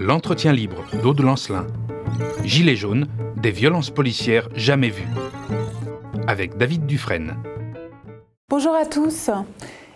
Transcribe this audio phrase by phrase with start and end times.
[0.00, 1.66] L'entretien libre d'Aude Lancelin.
[2.44, 5.08] Gilets jaunes, des violences policières jamais vues.
[6.28, 7.34] Avec David Dufresne.
[8.48, 9.28] Bonjour à tous.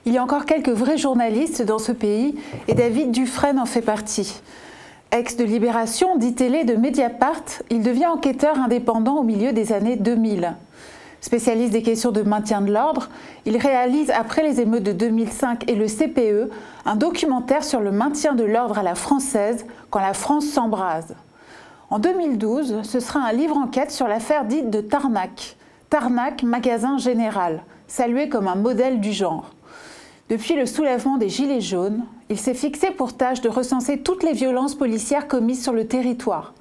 [0.04, 2.34] Il y a encore quelques vrais journalistes dans ce pays
[2.66, 4.40] et David Dufresne en fait partie.
[5.12, 9.96] Ex de Libération, dit télé de Mediapart, il devient enquêteur indépendant au milieu des années
[9.96, 10.56] 2000.
[11.22, 13.08] Spécialiste des questions de maintien de l'ordre,
[13.46, 16.50] il réalise, après les émeutes de 2005 et le CPE,
[16.84, 21.14] un documentaire sur le maintien de l'ordre à la française quand la France s'embrase.
[21.90, 25.56] En 2012, ce sera un livre enquête sur l'affaire dite de Tarnac.
[25.90, 29.52] Tarnac, magasin général, salué comme un modèle du genre.
[30.28, 34.32] Depuis le soulèvement des Gilets jaunes, il s'est fixé pour tâche de recenser toutes les
[34.32, 36.52] violences policières commises sur le territoire.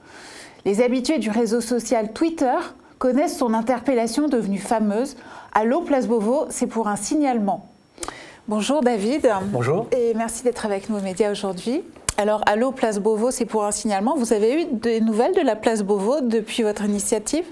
[0.65, 2.57] Les habitués du réseau social Twitter
[3.01, 5.15] connaissent son interpellation devenue fameuse.
[5.53, 7.67] Allô, Place Beauvau, c'est pour un signalement.
[8.47, 9.27] Bonjour David.
[9.45, 9.87] Bonjour.
[9.91, 11.81] Et merci d'être avec nous aux médias aujourd'hui.
[12.17, 14.15] Alors, Allô, Place Beauvau, c'est pour un signalement.
[14.15, 17.45] Vous avez eu des nouvelles de la Place Beauvau depuis votre initiative?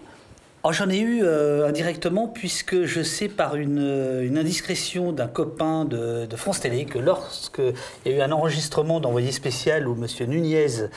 [0.65, 5.29] Oh, J'en ai eu euh, indirectement puisque je sais par une, euh, une indiscrétion d'un
[5.29, 7.73] copain de, de, France Télé que lorsqu'il
[8.05, 10.05] y a eu un enregistrement d'envoyé spécial où M.
[10.27, 10.89] Nunez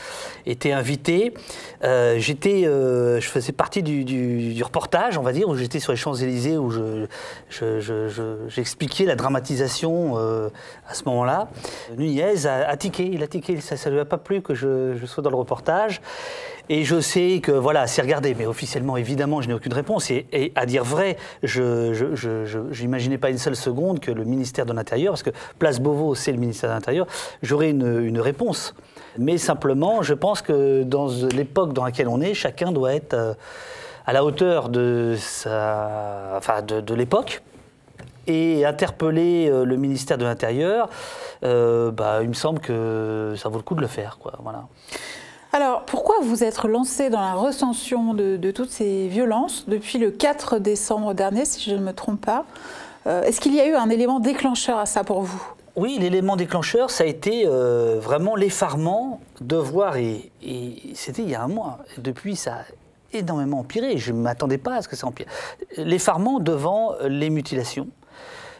[0.45, 1.33] était invité,
[1.85, 6.69] euh, je faisais partie du, reportage, on va dire, où j'étais sur les Champs-Élysées, où
[8.49, 11.47] j'expliquais je, je, la dramatisation à ce moment-là.
[11.97, 15.05] Nunez a, a, tiqué, il a tiqué, ça ne lui a pas plu que je
[15.05, 16.01] sois dans le reportage.
[16.69, 20.09] Et je sais que, voilà, c'est regardé, mais officiellement, évidemment, je n'ai aucune réponse.
[20.11, 25.13] Et, à dire vrai, je n'imaginais pas une seule seconde que le ministère de l'Intérieur,
[25.13, 27.07] parce que Place Beauvau, c'est le ministère de l'Intérieur,
[27.41, 28.75] j'aurais une, une, réponse.
[29.17, 33.35] Mais simplement, je pense que dans l'époque dans laquelle on est, chacun doit être
[34.05, 37.41] à la hauteur de, sa, enfin, de, l'époque
[38.27, 40.89] et interpeller le ministère de l'Intérieur,
[41.43, 44.17] euh, bah, il me semble que ça vaut le coup de le faire.
[44.17, 44.63] Quoi, voilà.
[45.55, 50.57] Alors, pourquoi vous êtes lancé dans la recension de, toutes ces violences depuis le 4
[50.57, 52.45] décembre dernier, si je ne me trompe pas
[53.05, 55.43] euh, Est-ce qu'il y a eu un élément déclencheur à ça pour vous?
[55.75, 61.29] Oui, l'élément déclencheur, ça a été euh, vraiment l'effarement de voir, et, et c'était il
[61.29, 62.63] y a un mois, depuis ça a
[63.15, 65.27] énormément empiré, je ne m'attendais pas à ce que ça empire,
[65.77, 67.89] l'effarement devant les mutilations,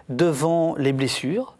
[0.10, 1.56] devant les blessures,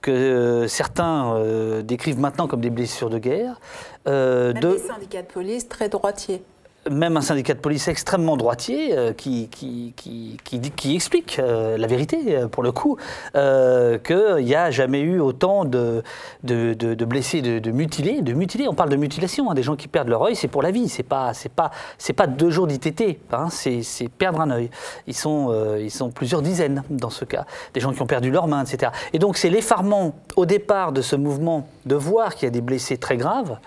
[0.00, 3.60] que euh, certains euh, décrivent maintenant comme des blessures de guerre.
[4.06, 4.72] Euh, Même de...
[4.72, 6.42] des syndicats de police très droitiers
[6.90, 11.86] même un syndicat de police extrêmement droitier euh, qui, qui, qui, qui, explique euh, la
[11.86, 12.18] vérité,
[12.50, 12.96] pour le coup,
[13.34, 16.02] euh, qu'il n'y a jamais eu autant de,
[16.42, 18.22] de, de, blessés, de, mutilés.
[18.22, 20.62] De mutilés, on parle de mutilation, hein, des gens qui perdent leur œil, c'est pour
[20.62, 23.82] la vie, c'est pas, c'est pas, c'est pas deux jours d'ITT, hein, c'est,
[24.18, 24.70] perdre un œil.
[25.06, 28.30] Ils sont, euh, ils sont plusieurs dizaines dans ce cas, des gens qui ont perdu
[28.30, 28.92] leurs mains, etc.
[29.12, 32.60] Et donc c'est l'effarement au départ de ce mouvement de voir qu'il y a des
[32.60, 33.58] blessés très graves.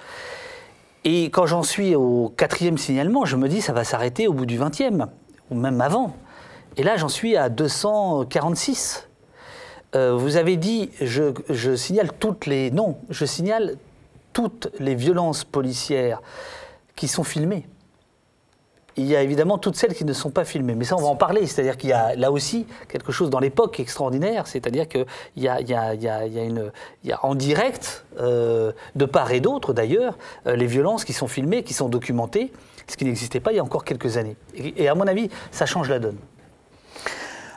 [1.03, 4.45] Et quand j'en suis au quatrième signalement, je me dis ça va s'arrêter au bout
[4.45, 5.07] du vingtième,
[5.49, 6.15] ou même avant.
[6.77, 9.07] Et là, j'en suis à 246.
[9.95, 12.71] Euh, vous avez dit, je, signale toutes les...
[12.71, 13.77] Non, je signale
[14.31, 16.21] toutes les violences policières
[16.95, 17.67] qui sont filmées.
[18.97, 21.07] Il y a évidemment toutes celles qui ne sont pas filmées, mais ça on va
[21.07, 21.47] en parler.
[21.47, 25.05] C'est-à-dire qu'il y a là aussi quelque chose dans l'époque extraordinaire, c'est-à-dire qu'il
[25.37, 31.05] y a, y, a, en direct, euh, de part et d'autre d'ailleurs, euh, les violences
[31.05, 32.51] qui sont filmées, qui sont documentées,
[32.87, 34.35] ce qui n'existait pas il y a encore quelques années.
[34.55, 36.17] Et à mon avis, ça change la donne.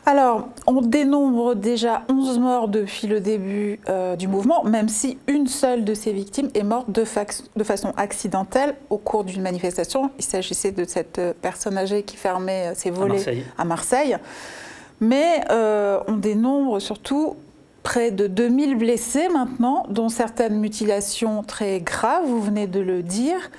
[0.06, 5.47] Alors, on dénombre déjà 11 morts depuis le début euh, du mouvement, même si une
[5.47, 7.25] seule de ces victimes est morte de, fa
[7.56, 10.10] de façon accidentelle au cours d'une manifestation.
[10.19, 13.44] Il s'agissait de cette personne âgée qui fermait ses volets à Marseille.
[13.56, 14.16] À Marseille.
[15.00, 17.36] Mais euh, on dénombre surtout
[17.82, 23.50] près de 2000 blessés maintenant, dont certaines mutilations très graves, vous venez de le dire.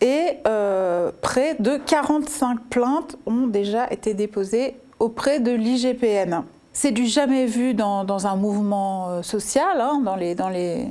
[0.00, 6.42] Et euh, près de 45 plaintes ont déjà été déposées auprès de l'IGPN.
[6.72, 10.86] C'est du jamais vu dans, dans un mouvement social, hein, dans, les, dans les,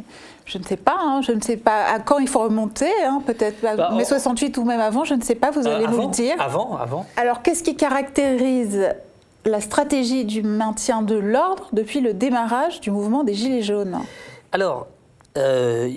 [0.46, 3.22] je ne sais pas, hein, je ne sais pas à quand il faut remonter, hein,
[3.26, 5.98] peut-être bah, mai 68 ou même avant, je ne sais pas, vous allez euh, avant,
[5.98, 6.36] nous le dire.
[6.40, 7.06] Avant, avant.
[7.16, 8.90] Alors, qu'est-ce qui caractérise
[9.46, 13.98] la stratégie du maintien de l'ordre depuis le démarrage du mouvement des Gilets jaunes?
[14.52, 14.88] Alors,
[15.38, 15.90] euh,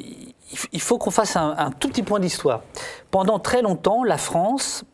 [0.72, 2.60] il faut qu'on fasse un, un tout petit point d'histoire.
[3.10, 4.84] Pendant très longtemps, la France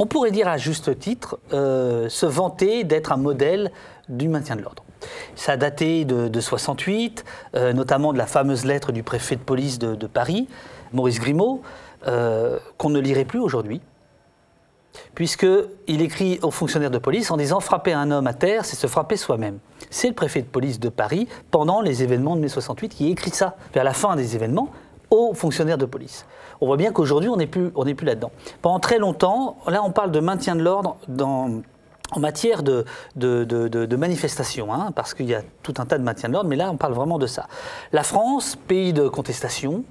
[0.00, 3.70] on pourrait dire à juste titre, euh, se vanter d'être un modèle
[4.08, 4.82] du maintien de l'ordre.
[5.36, 7.24] Ça a daté de, de 68,
[7.54, 10.48] euh, notamment de la fameuse lettre du préfet de police de, Paris,
[10.94, 11.60] Maurice Grimaud,
[12.06, 13.82] euh, qu'on ne lirait plus aujourd'hui,
[15.14, 18.86] puisqu'il écrit aux fonctionnaires de police en disant frapper un homme à terre, c'est se
[18.86, 19.58] frapper soi-même.
[19.90, 23.32] C'est le préfet de police de Paris, pendant les événements de mai 68, qui écrit
[23.32, 23.56] ça.
[23.74, 24.70] Vers la fin des événements,
[25.10, 26.26] aux fonctionnaires de police.
[26.60, 28.32] On voit bien qu'aujourd'hui, on n'est plus, plus là-dedans.
[28.62, 31.62] Pendant très longtemps, là, on parle de maintien de l'ordre dans
[32.12, 32.84] en matière de,
[33.16, 36.34] de, de, de manifestation, hein, parce qu'il y a tout un tas de maintien de
[36.34, 37.46] l'ordre, mais là on parle vraiment de ça.
[37.92, 39.84] La France, pays de contestation,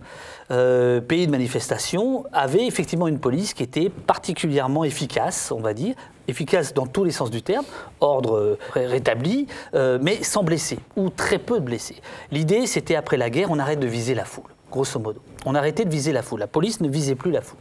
[0.51, 5.95] euh, pays de manifestation, avait effectivement une police qui était particulièrement efficace, on va dire,
[6.27, 7.65] efficace dans tous les sens du terme,
[8.01, 12.01] ordre euh, rétabli, euh, mais sans blessés, ou très peu de blessés.
[12.31, 15.21] L'idée, c'était après la guerre, on arrête de viser la foule, grosso modo.
[15.45, 16.39] On arrêtait de viser la foule.
[16.39, 17.59] La police ne visait plus la foule.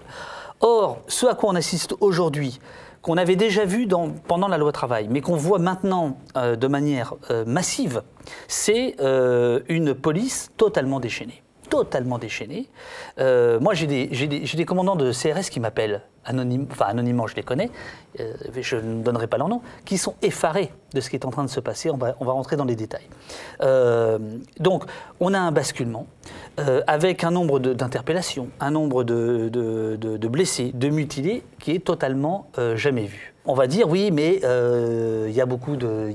[0.60, 2.58] Or, ce à quoi on assiste aujourd'hui,
[3.02, 3.87] qu'on avait déjà vu
[4.26, 8.02] pendant la loi travail, mais qu'on voit maintenant euh, de manière euh, massive,
[8.49, 11.43] c'est euh, une police totalement déchaînée.
[11.69, 12.69] Totalement déchaînée.
[13.19, 17.70] moi, j'ai des, commandants de CRS qui m'appellent anonyme, enfin anonymement, je les connais,
[18.20, 21.31] euh, je ne donnerai pas leur nom, qui sont effarés de ce qui est en
[21.31, 21.91] train de se passer.
[21.91, 23.09] On va, rentrer dans les détails.
[23.62, 24.19] Euh,
[24.61, 24.85] donc,
[25.20, 26.06] on a un basculement
[26.61, 33.06] euh, avec un nombre d'interpellations, un nombre de, blessés, de mutilés qui est totalement jamais
[33.06, 33.35] vu.
[33.50, 36.12] On va dire oui, mais il y, a beaucoup de,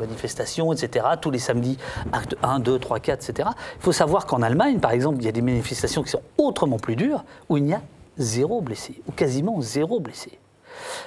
[0.00, 1.06] manifestations, etc.
[1.20, 1.76] Tous les samedis,
[2.12, 3.48] acte 1, 2, 3, 4, etc.
[3.78, 6.78] Il faut savoir qu'en Allemagne, par exemple, il y a des manifestations qui sont autrement
[6.78, 7.82] plus dures, où il n'y a
[8.18, 10.38] zéro blessé, ou quasiment zéro blessé.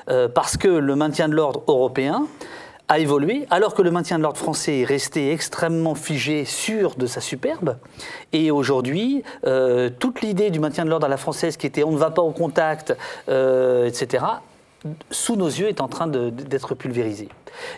[0.09, 2.27] Euh, parce que le maintien de l'ordre européen
[2.87, 7.07] a évolué, alors que le maintien de l'ordre français est resté extrêmement figé, sûr de
[7.07, 7.77] sa superbe.
[8.31, 11.91] Et aujourd'hui, euh, toute l'idée du maintien de l'ordre à la française, qui était on
[11.91, 12.95] ne va pas au contact,
[13.27, 14.23] euh, etc.,
[15.11, 17.29] sous nos yeux est en train d'être pulvérisée.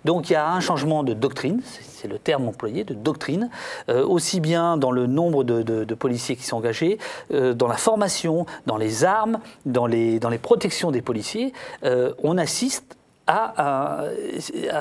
[0.05, 3.49] Donc il y a un changement de doctrine, c'est le terme employé, de doctrine,
[3.89, 6.99] euh, aussi bien dans le nombre de, policiers qui sont engagés,
[7.31, 11.53] euh, dans la formation, dans les armes, dans les, dans les protections des policiers.
[11.83, 12.96] Euh, on assiste
[13.27, 14.05] à,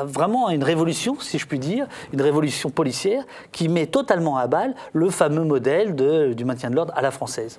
[0.04, 4.74] vraiment une révolution, si je puis dire, une révolution policière qui met totalement à balle
[4.92, 5.94] le fameux modèle
[6.34, 7.58] du maintien de l'ordre à la française.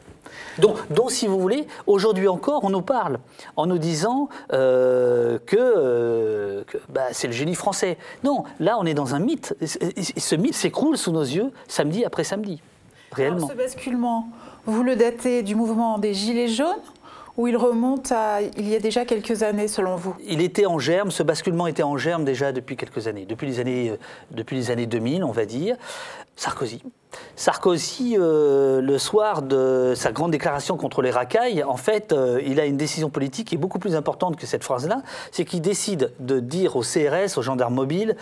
[0.59, 3.19] Donc, dont, si vous voulez, aujourd'hui encore, on nous parle
[3.55, 7.97] en nous disant euh, que, euh, bah, c'est le génie français.
[8.23, 9.55] Non, là, on est dans un mythe.
[9.63, 12.61] ce mythe s'écroule sous nos yeux samedi après samedi,
[13.11, 13.47] réellement.
[13.47, 14.29] Ce basculement,
[14.65, 16.67] vous le datez du mouvement des Gilets jaunes
[17.37, 20.15] ou il remonte à il y a déjà quelques années selon vous?
[20.25, 23.59] Il était en germe, ce basculement était en germe déjà depuis quelques années, depuis les
[23.59, 23.97] années, euh,
[24.31, 25.77] depuis les années 2000 on va dire.
[26.35, 26.83] Sarkozy.
[27.35, 32.59] Sarkozy, euh, le soir de sa grande déclaration contre les racailles, en fait, euh, il
[32.59, 35.01] a une décision politique qui est beaucoup plus importante que cette phrase-là.
[35.31, 38.15] C'est qu'il décide de dire au CRS, aux gendarmes mobiles,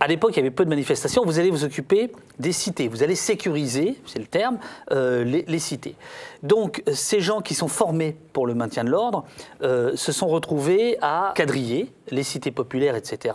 [0.00, 1.24] à l'époque, il y avait peu de manifestations.
[1.24, 2.88] Vous allez vous occuper des cités.
[2.88, 4.58] Vous allez sécuriser, c'est le terme,
[4.90, 5.96] les, les, cités.
[6.42, 9.24] Donc, ces gens qui sont formés pour le maintien de l'ordre
[9.60, 13.34] se sont retrouvés à quadriller les cités populaires, etc.,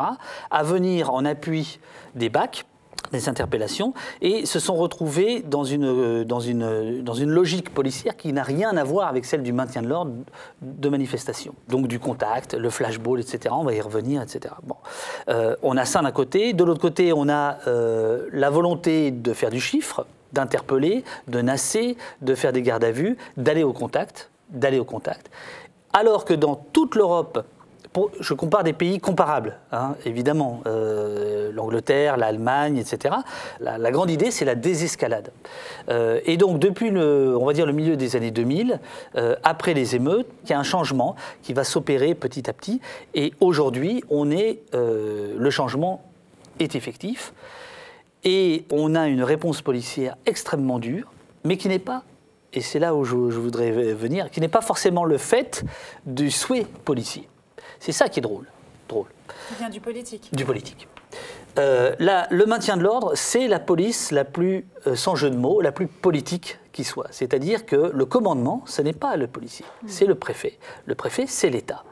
[0.49, 1.79] à venir en appui
[2.15, 2.65] des bacs
[3.11, 8.15] des interpellations et se sont retrouvés dans une, euh, dans une, dans une logique policière
[8.15, 10.13] qui n'a rien à voir avec celle du maintien de l'ordre
[10.61, 11.53] de manifestation.
[11.67, 13.53] Donc du contact, le flashball, etc.
[13.57, 14.55] On va y revenir, etc.
[14.63, 14.75] Bon.
[15.29, 16.53] Euh, on a ça d'un côté.
[16.53, 21.97] De l'autre côté, on a euh, la volonté de faire du chiffre, d'interpeller, de nasser,
[22.21, 25.29] de faire des gardes à vue, d'aller au contact, d'aller au contact.
[25.93, 27.43] Alors que dans toute l'Europe,
[28.19, 33.15] je compare des pays comparables, hein, évidemment, euh, l'Angleterre, l'Allemagne, etc.
[33.59, 35.31] La, grande idée, c'est la désescalade.
[35.89, 38.79] Euh, et donc, depuis le, on va dire le milieu des années 2000,
[39.15, 42.79] euh, après les émeutes, il y a un changement qui va s'opérer petit à petit.
[43.13, 46.01] Et aujourd'hui, on est, le changement
[46.60, 47.33] est effectif.
[48.24, 51.12] Et on a une réponse policière extrêmement dure,
[51.43, 52.03] mais qui n'est pas
[52.53, 55.63] et c'est là où je, je, voudrais venir, qui n'est pas forcément le fait
[56.05, 57.29] du souhait policier.
[57.81, 58.45] C'est ça qui est drôle.
[58.88, 59.07] drôle.
[59.50, 60.29] Qui vient du politique.
[60.31, 60.88] Du politique.
[61.57, 65.61] Euh, le maintien de l'ordre, c'est la police la plus, euh, sans jeu de mots,
[65.61, 67.07] la plus politique qui soit.
[67.09, 69.88] C'est-à-dire que le commandement, ce n'est pas le policier, hmm.
[69.88, 70.59] c'est le préfet.
[70.85, 71.83] Le préfet, c'est l'État.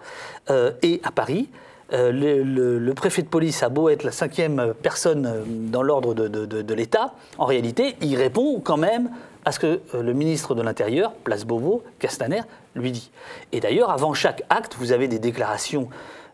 [0.51, 1.49] Euh, et à Paris,
[1.91, 7.45] le, préfet de police a beau être la cinquième personne dans l'ordre de, l'État, en
[7.45, 9.09] réalité, il répond quand même
[9.45, 12.41] à ce que le ministre de l'Intérieur, Place Beauvau, Castaner,
[12.75, 13.11] lui dit.
[13.51, 15.89] Et d'ailleurs, avant chaque acte, vous avez des déclarations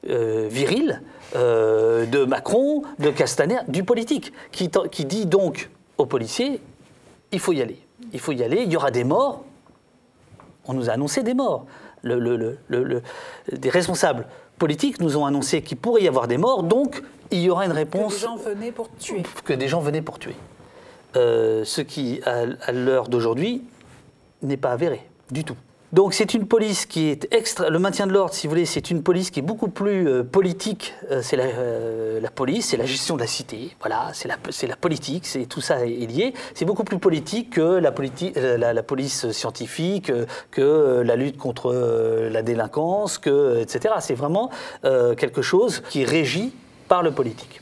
[0.09, 1.01] euh, viriles
[1.35, 4.69] euh, de Macron, de Castaner, du politique, qui,
[5.05, 6.61] dit donc aux policiers,
[7.31, 7.79] il faut y aller.
[8.13, 9.43] Il faut y aller, il y aura des morts.
[10.65, 11.65] On nous a annoncé des morts.
[12.03, 17.49] Des responsables politiques nous ont annoncé qu'il pourrait y avoir des morts, donc il y
[17.49, 18.13] aura une réponse.
[18.13, 19.23] Que des gens venaient pour tuer.
[19.43, 20.35] Que des gens venaient pour tuer.
[21.15, 23.63] Euh, ce qui, à l'heure d'aujourd'hui,
[24.41, 25.57] n'est pas avéré du tout
[25.95, 27.69] Donc c'est une police qui est extra.
[27.69, 30.23] Le maintien de l'ordre, si vous voulez, c'est une police qui est beaucoup plus euh,
[30.25, 30.93] politique.
[31.09, 33.73] Euh, c'est la, euh, la, police, c'est la gestion de la cité.
[33.79, 36.33] Voilà, c'est la, c'est la politique, c'est tout ça est lié.
[36.53, 40.11] C'est beaucoup plus politique que la, politique, la, police scientifique,
[40.51, 41.73] que la lutte contre
[42.29, 43.95] la délinquance, que etc.
[44.01, 44.49] C'est vraiment
[44.83, 46.51] quelque chose qui est régi
[46.89, 47.61] par le politique.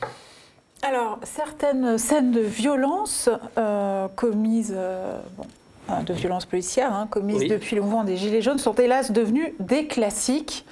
[0.82, 3.30] Alors, certaines scènes de violence
[4.16, 4.74] commises,
[6.06, 9.86] de violences policières hein, commises depuis le mouvement des Gilets jaunes sont hélas devenues des
[9.86, 10.64] classiques.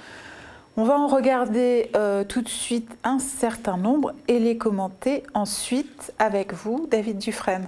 [0.75, 6.13] On va en regarder euh, tout de suite un certain nombre et les commenter ensuite
[6.17, 7.67] avec vous, David Dufresne.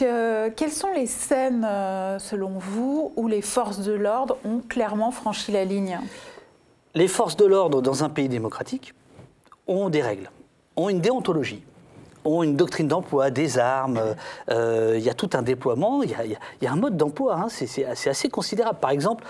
[0.00, 5.10] Euh, quelles sont les scènes, euh, selon vous, où les forces de l'ordre ont clairement
[5.10, 5.98] franchi la ligne?
[6.94, 8.94] Les forces de l'ordre dans un pays démocratique
[9.66, 10.30] ont des règles,
[10.76, 11.62] ont une déontologie
[12.24, 14.00] ont une doctrine d'emploi, des armes,
[14.48, 17.84] euh, il y a tout un déploiement, il y, a un mode d'emploi, hein, c'est
[17.84, 18.78] assez considérable.
[18.80, 19.24] Par exemple,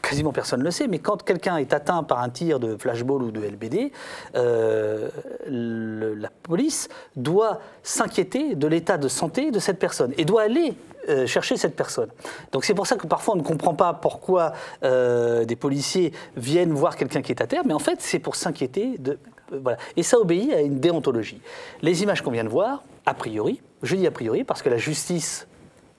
[0.00, 3.22] quasiment personne ne le sait, mais quand quelqu'un est atteint par un tir de flashball
[3.22, 3.92] ou de LBD,
[4.34, 5.08] euh,
[5.46, 10.74] la police doit s'inquiéter de l'état de santé de cette personne et doit aller
[11.08, 12.10] euh, chercher cette personne.
[12.52, 14.52] Donc c'est pour ça que parfois on ne comprend pas pourquoi
[14.84, 18.36] euh, des policiers viennent voir quelqu'un qui est à terre, mais en fait c'est pour
[18.36, 19.18] s'inquiéter de...
[19.50, 19.78] Voilà.
[19.96, 21.40] Et ça obéit à une déontologie.
[21.82, 24.76] Les images qu'on vient de voir, a priori, je dis a priori parce que la
[24.76, 25.48] justice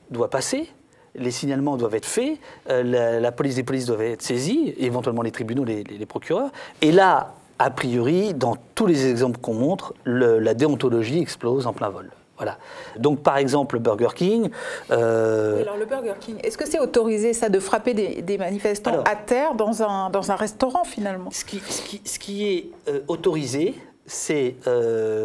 [0.10, 0.70] doit passer,
[1.15, 2.38] les signalements doivent être faits,
[2.70, 6.51] euh, la, police des polices doivent être saisie, éventuellement les tribunaux, les, procureurs.
[6.82, 11.89] Et là, a priori, dans tous les exemples qu'on montre, la déontologie explose en plein
[11.89, 12.10] vol.
[12.38, 12.58] Voilà.
[12.98, 14.50] Donc, par exemple, le Burger King.
[14.89, 19.15] Euh, alors, le Burger King, est-ce que c'est autorisé, ça, de frapper des, manifestants à
[19.15, 21.30] terre dans un, dans un restaurant, finalement?
[21.30, 23.75] Ce qui, ce qui, ce qui est euh, autorisé,
[24.08, 24.56] c'est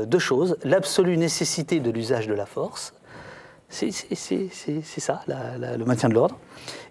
[0.07, 2.93] deux choses l'absolue nécessité de l'usage de la force
[3.77, 6.39] c'est ça, le maintien de l'ordre.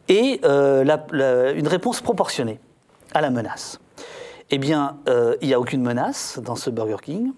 [0.07, 2.59] Et euh, une réponse proportionnée
[3.13, 3.79] à la menace.
[4.51, 7.31] Eh bien, euh, il n'y a aucune menace dans ce Burger King.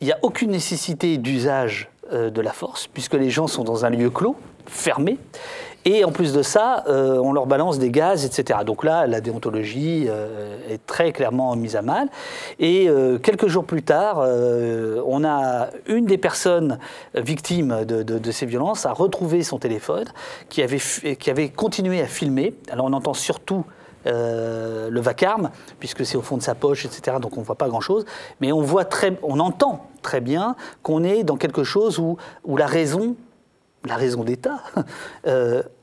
[0.00, 3.84] Il n'y a aucune nécessité d'usage euh, de la force, puisque les gens sont dans
[3.84, 5.18] un lieu clos, fermé.
[5.88, 8.58] Et en plus de ça, euh, on leur balance des gaz, etc.
[8.66, 12.08] Donc là, la déontologie euh, est très clairement mise à mal.
[12.58, 16.80] Et euh, quelques jours plus tard, on a une des personnes
[17.14, 20.06] victimes de, ces violences a retrouvé son téléphone,
[20.48, 20.80] qui avait,
[21.14, 22.54] qui avait continué à filmer.
[22.68, 23.64] Alors on entend surtout
[24.04, 27.18] le vacarme, puisque c'est au fond de sa poche, etc.
[27.20, 28.04] Donc on ne voit pas grand-chose,
[28.40, 32.56] mais on voit très, on entend très bien qu'on est dans quelque chose où, où
[32.56, 33.14] la raison,
[33.84, 34.58] la raison d'État,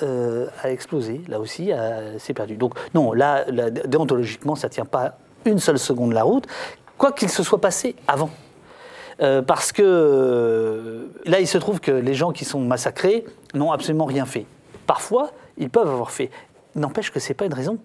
[0.00, 1.70] a explosé, là aussi,
[2.18, 2.56] c'est perdu.
[2.56, 3.44] Donc non, là,
[3.86, 6.46] déontologiquement, ça ne tient pas une seule seconde la route,
[6.96, 8.30] quoi qu'il se soit passé avant.
[9.20, 13.24] Euh, parce que euh, là, il se trouve que les gens qui sont massacrés
[13.54, 14.46] n'ont absolument rien fait.
[14.86, 16.30] Parfois, ils peuvent avoir fait.
[16.76, 17.78] N'empêche que ce n'est pas une raison.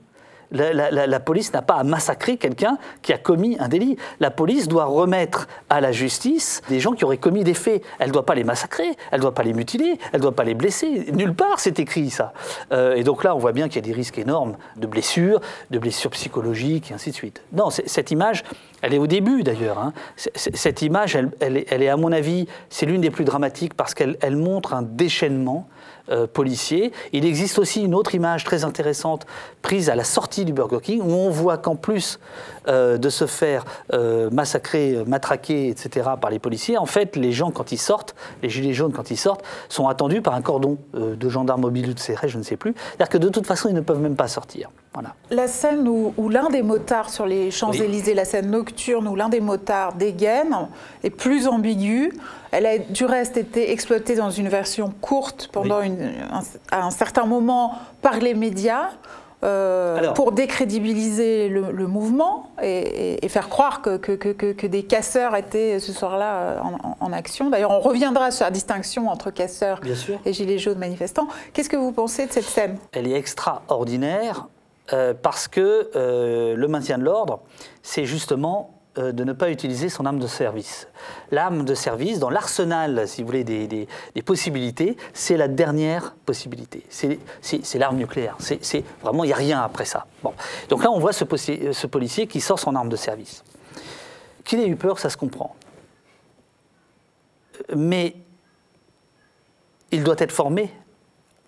[0.53, 3.98] La, police n'a pas à massacrer quelqu'un qui a commis un délit.
[4.19, 7.83] La police doit remettre à la justice des gens qui auraient commis des faits.
[8.00, 10.36] Elle ne doit pas les massacrer, elle ne doit pas les mutiler, elle ne doit
[10.36, 11.12] pas les blesser.
[11.13, 12.33] Nulle part c'est écrit ça.
[12.72, 15.41] Euh, et donc là, on voit bien qu'il y a des risques énormes de blessures,
[15.72, 17.41] de blessures psychologiques, et ainsi de suite.
[17.51, 18.43] Non, cette image,
[18.81, 19.79] elle est au début d'ailleurs.
[19.79, 19.93] Hein.
[20.15, 24.74] Cette image, elle, est, à mon avis, c'est l'une des plus dramatiques parce qu'elle montre
[24.74, 25.67] un déchaînement
[26.10, 26.91] euh, policier.
[27.13, 29.25] Il existe aussi une autre image très intéressante
[29.62, 32.19] prise à la sortie du Burger King où on voit qu'en plus
[32.67, 36.10] euh, de se faire euh, massacrer, matraquer, etc.
[36.19, 39.17] par les policiers, en fait, les gens quand ils sortent, les gilets jaunes quand ils
[39.17, 42.57] sortent, sont attendus par un cordon de gendarmes mobiles ou de CRS, je ne sais
[42.57, 42.74] plus.
[42.75, 44.69] C'est-à-dire que de toute façon, ils ne peuvent même pas sortir.
[44.94, 45.16] Voilà.
[45.32, 49.42] La scène où, l'un des motards sur les Champs-Élysées, la scène nocturne où l'un des
[49.42, 50.56] motards dégaine,
[51.04, 52.14] est plus ambiguë.
[52.52, 56.92] Elle a du reste été exploitée dans une version courte pendant une, un, à un
[56.92, 58.90] certain moment par les médias.
[59.44, 66.36] euh, pour décrédibiliser le, mouvement et, faire croire que, que, des casseurs étaient ce soir-là
[66.36, 66.60] euh,
[67.00, 67.50] en, action.
[67.50, 69.82] D'ailleurs, on reviendra sur la distinction entre casseurs
[70.26, 71.28] et gilets jaunes manifestants.
[71.52, 72.78] Qu'est-ce que vous pensez de cette scène?
[72.94, 74.48] Elle est extraordinaire
[74.92, 77.42] euh, parce que le maintien de l'ordre,
[77.82, 80.88] c'est justement euh, de ne pas utiliser son arme de service.
[81.32, 83.88] L'arme de service, dans l'arsenal, si vous voulez, des,
[84.24, 86.86] possibilités, c'est la dernière possibilité.
[86.90, 88.38] C'est l'arme nucléaire.
[89.02, 90.06] Vraiment, il n'y a rien après ça.
[90.22, 90.34] Bon.
[90.70, 93.44] Donc là, on voit ce, ce policier qui sort son arme de service.
[94.44, 95.56] Qu'il ait eu peur, ça se comprend.
[97.75, 98.16] Mais
[99.90, 100.72] il doit être formé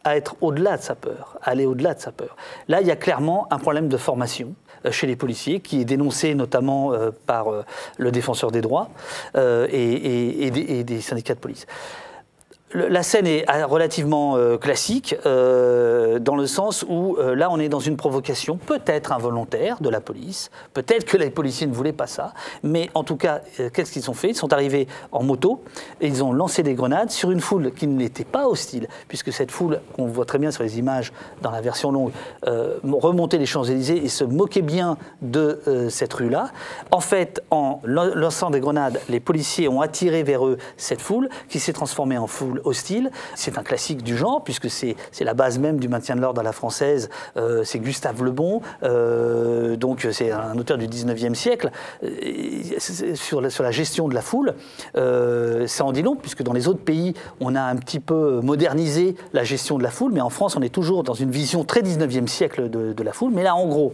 [0.06, 2.38] à être au-delà de sa peur, à aller au-delà de sa peur.
[2.70, 4.54] Là, il y a clairement un problème de formation
[4.86, 7.66] euh, chez les policiers qui est dénoncé notamment euh, par euh,
[7.98, 8.90] le défenseur des droits
[9.36, 11.66] et, des syndicats de police
[12.76, 17.70] la scène est relativement euh, classique, euh, dans le sens où euh, là on est
[17.70, 22.08] dans une provocation peut-être involontaire de la police, peut-être que les policiers ne voulaient pas
[22.08, 23.42] ça, mais en tout cas,
[23.74, 24.30] qu'est-ce qu'ils ont fait?
[24.30, 25.64] Ils sont arrivés en moto
[26.02, 29.52] et ils ont lancé des grenades sur une foule qui n'était pas hostile, puisque cette
[29.52, 32.12] foule, qu'on voit très bien sur les images dans la version longue,
[32.46, 36.50] remontait les Champs-Élysées et se moquait bien de cette rue-là.
[36.92, 41.60] En fait, en lançant des grenades, les policiers ont attiré vers eux cette foule qui
[41.60, 45.88] s'est transformée en foule C'est un classique du genre, puisque c'est la base même du
[45.88, 47.10] maintien de l'ordre à la française.
[47.38, 51.72] Euh, c'est Gustave Le Bon, euh, donc c'est un auteur du 19e siècle,
[52.04, 54.54] euh, sur, la, sur la gestion de la foule.
[54.94, 59.16] ça en dit long, puisque dans les autres pays, on a un petit peu modernisé
[59.34, 61.82] la gestion de la foule, mais en France, on est toujours dans une vision très
[61.82, 63.32] 19e siècle de, de la foule.
[63.34, 63.94] Mais là, en gros,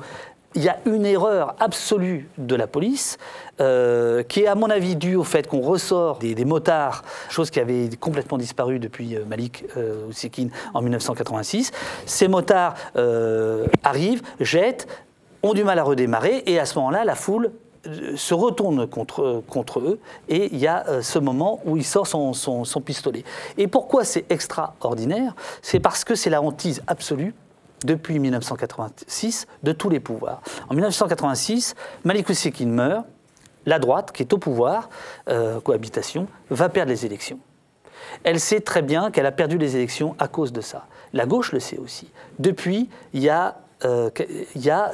[0.56, 3.18] il y a une erreur absolue de la police,
[3.60, 7.60] euh, qui est à mon avis due au fait qu'on ressort des, motards, chose qui
[7.60, 10.10] avait complètement disparu depuis euh, Malik euh,
[10.74, 11.72] en 1986.
[12.06, 14.88] Ces motards euh, arrivent, jettent,
[15.44, 17.52] ont du mal à redémarrer, et à ce moment-là, la foule
[18.16, 22.32] se retourne contre, contre eux et il y a ce moment où il sort son,
[22.34, 23.24] son, son pistolet.
[23.58, 25.34] Et pourquoi c'est extraordinaire?
[25.64, 27.34] C'est parce que c'est la hantise absolue
[27.86, 30.42] depuis 1986 de tous les pouvoirs.
[30.70, 33.06] En 1986, Malik Oussekine meurt,
[33.66, 34.90] la droite, qui est au pouvoir,
[35.30, 37.40] euh, cohabitation, va perdre les élections.
[38.24, 40.88] Elle sait très bien qu'elle a perdu les élections à cause de ça.
[41.14, 42.10] La gauche le sait aussi.
[42.40, 44.10] Depuis, il y a, euh,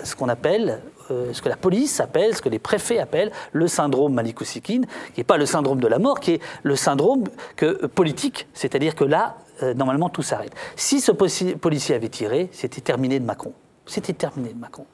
[0.03, 3.67] ce qu'on appelle, euh, ce que la police appelle, ce que les préfets appellent le
[3.67, 4.81] syndrome Malik qui
[5.17, 7.23] n'est pas le syndrome de la mort, qui est le syndrome
[7.55, 10.53] que, politique, c'est-à-dire que là, euh, normalement tout s'arrête.
[10.75, 13.53] Si ce policier avait tiré, c'était terminé de Macron.
[13.85, 14.85] C'était terminé de Macron.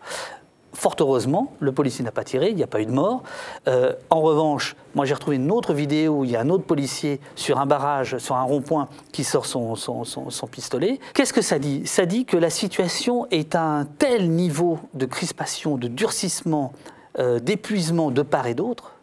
[0.73, 3.21] Fort heureusement, le policier n'a pas tiré, il n'y a pas eu de mort.
[3.67, 6.63] Euh, en revanche, moi j'ai retrouvé une autre vidéo où il y a un autre
[6.63, 9.75] policier sur un barrage, sur un rond-point, qui sort son,
[10.51, 10.99] pistolet.
[11.13, 11.85] Qu'est-ce que ça dit?
[11.85, 16.73] Ça dit que la situation est à un tel niveau de crispation, de durcissement,
[17.19, 18.95] euh, d'épuisement de part et d'autre,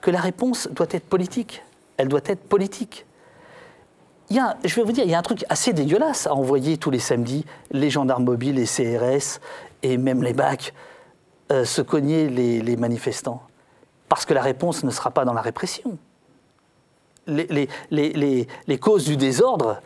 [0.00, 1.64] que la réponse doit être politique.
[1.96, 3.04] Elle doit être politique
[4.30, 6.98] je vais vous dire, il y a un truc assez dégueulasse à envoyer tous les
[6.98, 9.40] samedis les gendarmes mobiles, les CRS
[9.82, 10.72] et même les BAC
[11.52, 13.42] euh, se cogner les, manifestants.
[14.08, 15.98] Parce que la réponse ne sera pas dans la répression.
[17.26, 17.68] Les,
[18.80, 19.80] causes du désordre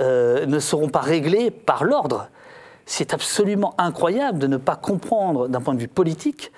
[0.00, 2.28] euh, ne seront pas réglées par l'ordre.
[2.92, 6.50] C'est absolument incroyable de ne pas comprendre d'un point de vue politique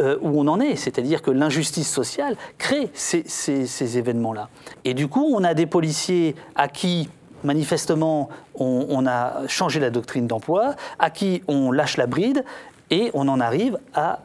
[0.00, 4.50] euh, où on en est, c'est-à-dire que l'injustice sociale crée ces, événements-là.
[4.84, 7.08] Et du coup, on a des policiers à qui
[7.42, 12.44] manifestement, on, a changé la doctrine d'emploi, à qui on lâche la bride,
[12.90, 14.18] et on en arrive à,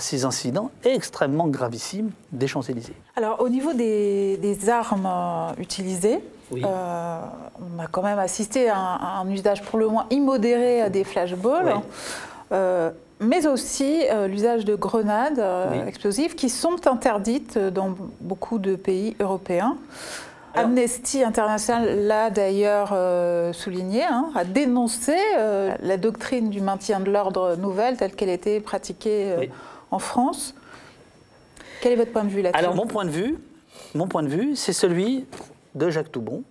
[0.00, 2.96] ces incidents extrêmement gravissimes des Champs-Élysées.
[3.16, 6.20] Alors, au niveau des, armes euh, utilisées,
[6.52, 7.18] euh,
[7.76, 11.80] on a quand même assisté à un, usage pour le moins immodéré des flashballs.
[13.20, 19.14] Mais aussi euh, l'usage de grenades euh, explosives qui sont interdites dans beaucoup de pays
[19.20, 19.76] européens.
[20.54, 27.56] Amnesty International l'a d'ailleurs euh, souligné, hein, a dénoncé la doctrine du maintien de l'ordre
[27.56, 29.50] nouvelle telle qu'elle était pratiquée
[29.92, 30.54] en France.
[31.82, 32.58] Quel est votre point de vue là-dessus?
[32.58, 33.38] Alors mon point de vue,
[33.94, 35.24] mon point de vue, c'est celui
[35.74, 36.42] de Jacques Toubon.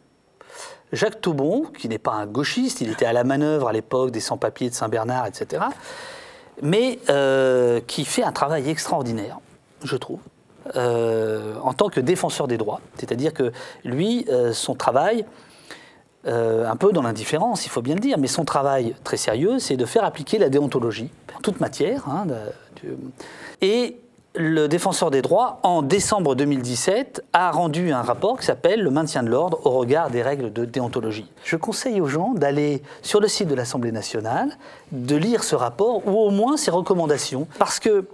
[0.91, 4.19] Jacques Toubon, qui n'est pas un gauchiste, il était à la manœuvre à l'époque des
[4.19, 5.61] sans-papiers de Saint-Bernard, etc
[6.61, 9.39] mais euh, qui fait un travail extraordinaire,
[9.83, 10.19] je trouve,
[10.75, 12.81] euh, en tant que défenseur des droits.
[12.97, 13.51] C'est-à-dire que
[13.83, 15.25] lui, euh, son travail,
[16.25, 19.77] un peu dans l'indifférence, il faut bien le dire, mais son travail très sérieux, c'est
[19.77, 22.07] de faire appliquer la déontologie en toute matière.
[22.07, 22.27] Hein,
[23.61, 23.97] et
[24.35, 29.23] le défenseur des droits, en décembre 2017, a rendu un rapport qui s'appelle Le maintien
[29.23, 31.25] de l'ordre au regard des règles de déontologie.
[31.43, 34.51] Je conseille aux gens d'aller sur le site de l'Assemblée nationale,
[34.91, 38.05] de lire ce rapport ou au moins ses recommandations, parce que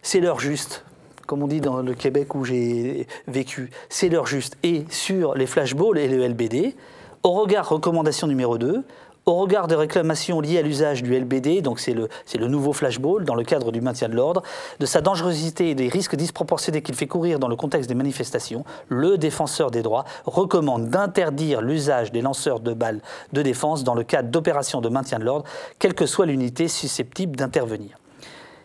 [0.00, 0.84] c'est l'heure juste.
[1.26, 4.56] Comme on dit dans le Québec où j'ai vécu, c'est l'heure juste.
[4.62, 6.74] Et sur les flashballs et le LBD,
[7.22, 8.82] au regard recommandation numéro 2,
[9.26, 13.24] au regard des réclamations liées à l'usage du LBD, donc c'est le, le, nouveau flashball
[13.24, 14.42] dans le cadre du maintien de l'ordre,
[14.80, 18.64] de sa dangerosité et des risques disproportionnés qu'il fait courir dans le contexte des manifestations,
[18.88, 23.00] le défenseur des droits recommande d'interdire l'usage des lanceurs de balles
[23.32, 25.44] de défense dans le cadre d'opérations de maintien de l'ordre,
[25.78, 27.98] quelle que soit l'unité susceptible d'intervenir.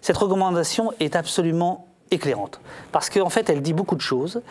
[0.02, 2.60] Cette recommandation est absolument éclairante.
[2.92, 4.42] Parce qu'en fait, elle dit beaucoup de choses.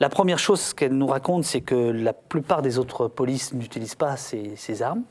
[0.00, 4.16] La première chose qu'elle nous raconte, c'est que la plupart des autres polices n'utilisent pas
[4.16, 5.02] ces, armes.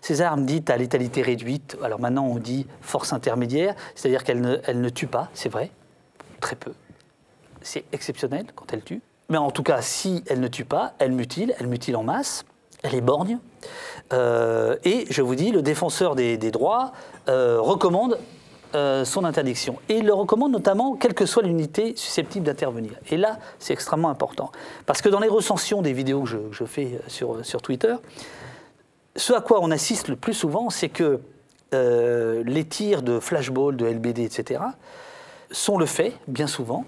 [0.00, 4.56] Ces armes dites à létalité réduite, alors maintenant on dit force intermédiaire, c'est-à-dire qu'elles ne,
[4.72, 5.70] ne tuent pas, c'est vrai,
[6.40, 6.72] très peu.
[7.62, 9.02] C'est exceptionnel quand elles tuent.
[9.28, 12.44] Mais en tout cas, si elles ne tuent pas, elles mutilent, elles mutilent en masse,
[12.82, 13.38] elles les borgnent.
[14.12, 16.92] Euh, et je vous dis, le défenseur des, droits
[17.28, 18.18] euh, recommande
[18.74, 19.78] euh, son interdiction.
[19.88, 22.92] Et il le recommande notamment, quelle que soit l'unité susceptible d'intervenir.
[23.10, 24.52] Et là, c'est extrêmement important.
[24.86, 27.96] Parce que dans les recensions des vidéos que je, fais sur, sur, Twitter,
[29.16, 31.20] ce à quoi on assiste le plus souvent, c'est que
[31.74, 34.60] euh, les tirs de flashball, de LBD, etc.,
[35.50, 36.84] sont le fait, bien souvent,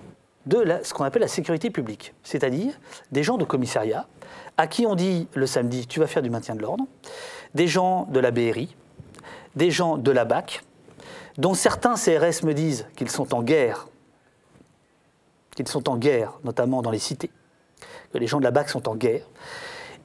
[0.46, 2.14] de ce qu'on appelle la sécurité publique.
[2.22, 2.74] C'est-à-dire
[3.10, 4.06] des gens de commissariat
[4.56, 6.84] à qui on dit le samedi, tu vas faire du maintien de l'ordre,
[7.54, 8.74] des gens de la BRI,
[9.56, 10.62] des gens de la BAC,
[11.38, 13.88] dont certains CRS me disent qu'ils sont en guerre,
[15.56, 17.30] qu'ils sont en guerre, notamment dans les cités,
[18.12, 19.24] que les gens de la BAC sont en guerre.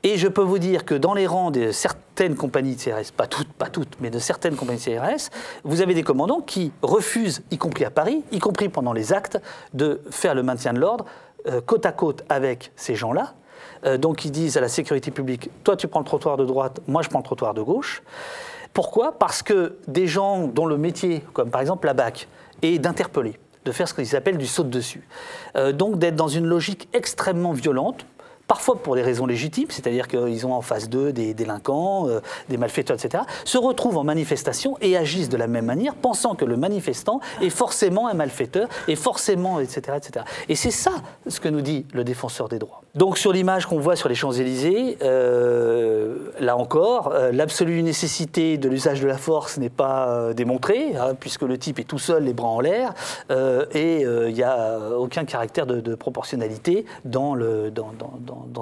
[0.03, 3.27] Et je peux vous dire que dans les rangs de certaines compagnies de CRS, pas
[3.27, 5.29] toutes, pas toutes, mais de certaines compagnies de CRS,
[5.63, 9.39] vous avez des commandants qui refusent, y compris à Paris, y compris pendant les actes,
[9.73, 11.05] de faire le maintien de l'ordre
[11.47, 13.33] euh, côte à côte avec ces gens-là.
[13.85, 16.79] Euh, donc ils disent à la sécurité publique, toi tu prends le trottoir de droite,
[16.87, 18.01] moi je prends le trottoir de gauche.
[18.77, 22.27] Pourquoi Parce que des gens dont le métier, comme par exemple la BAC,
[22.61, 25.01] est d'interpeller, de faire ce qu'ils appellent du saut de dessus.
[25.55, 28.05] Euh, donc d'être dans une logique extrêmement violente,
[28.47, 32.57] parfois pour des raisons légitimes, c'est-à-dire qu'ils ont en face d'eux des délinquants, euh, des
[32.57, 36.57] malfaiteurs, etc., se retrouvent en manifestation et agissent de la même manière, pensant que le
[36.57, 39.97] manifestant est forcément un malfaiteur, et forcément, etc.
[39.97, 40.25] etc.
[40.49, 40.91] Et c'est ça
[41.27, 42.81] ce que nous dit le défenseur des droits.
[42.95, 48.69] Donc sur l'image qu'on voit sur les Champs-Élysées, euh, là encore, euh, l'absolue nécessité de
[48.69, 52.33] l'usage de la force n'est pas démontrée, hein, puisque le type est tout seul, les
[52.33, 52.93] bras en l'air,
[53.73, 57.91] et il n'y a aucun caractère de, proportionnalité dans, le, dans,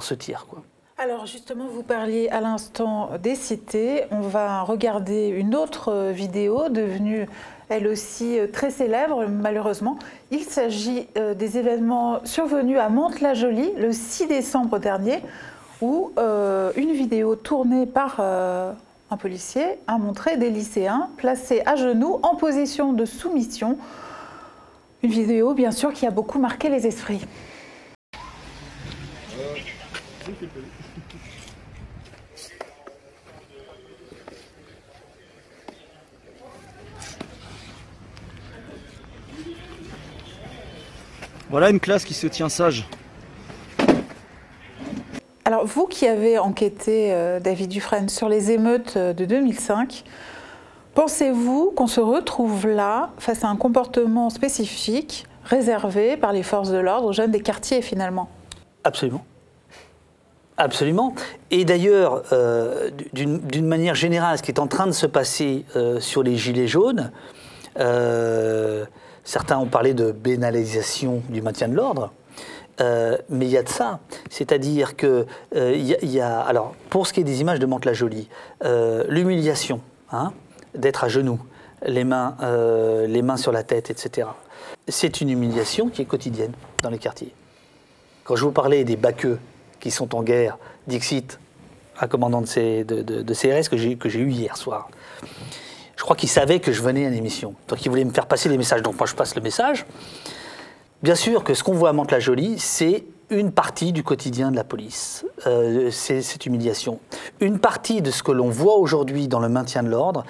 [0.02, 0.46] ce tir.
[0.98, 4.04] Alors justement, vous parliez à l'instant des cités.
[4.12, 7.28] On va regarder une autre vidéo devenue
[7.70, 9.98] elle aussi euh, très célèbre malheureusement.
[10.32, 15.22] Il s'agit euh, des événements survenus à Mantes-la-Jolie le 6 décembre dernier
[15.82, 22.20] où euh, une vidéo tournée par un policier a montré des lycéens placés à genoux
[22.24, 23.78] en position de soumission.
[25.04, 27.26] Une vidéo bien sûr qui a beaucoup marqué les esprits.
[41.56, 42.86] Voilà une classe qui se tient sage.
[45.46, 50.04] Alors vous qui avez enquêté, euh, David Dufresne, sur les émeutes euh, de 2005,
[50.96, 56.78] pensez-vous qu'on se retrouve là face à un comportement spécifique réservé par les forces de
[56.78, 58.28] l'ordre aux jeunes des quartiers finalement?
[58.84, 59.24] Absolument.
[60.58, 61.15] Absolument.
[61.52, 66.02] Et d'ailleurs, euh, d'une manière générale, ce qui est en train de se passer euh,
[66.02, 67.12] sur les gilets jaunes,
[67.80, 68.84] euh,
[69.26, 72.14] certains ont parlé de bénalisation du maintien de l'ordre.
[72.80, 77.20] mais il y a de ça, c'est-à-dire que il y, a, alors pour ce qui
[77.20, 78.30] est des images de Mantes-la-Jolie,
[79.10, 80.32] l'humiliation, hein,
[80.74, 81.40] d'être à genoux,
[81.86, 82.38] les mains,
[83.08, 84.30] les mains sur la tête, etc.
[84.88, 87.34] C'est une humiliation qui est quotidienne dans les quartiers.
[88.24, 89.40] Quand je vous parlais des baqueux
[89.80, 90.58] qui sont en guerre,
[90.88, 91.40] Dixit,
[92.00, 94.90] un commandant de, de, CRS que j'ai eu hier soir.
[95.95, 97.55] Je crois qu'il savait que je venais à l'émission.
[97.67, 98.81] Donc il voulait me faire passer des messages.
[98.81, 99.86] Donc moi je passe le message.
[101.03, 104.63] Bien sûr que ce qu'on voit à Mantes-la-Jolie, c'est une partie du quotidien de la
[104.63, 106.99] police, euh, c'est cette humiliation.
[107.39, 110.25] Une partie de ce que l'on voit aujourd'hui dans le maintien de l'ordre,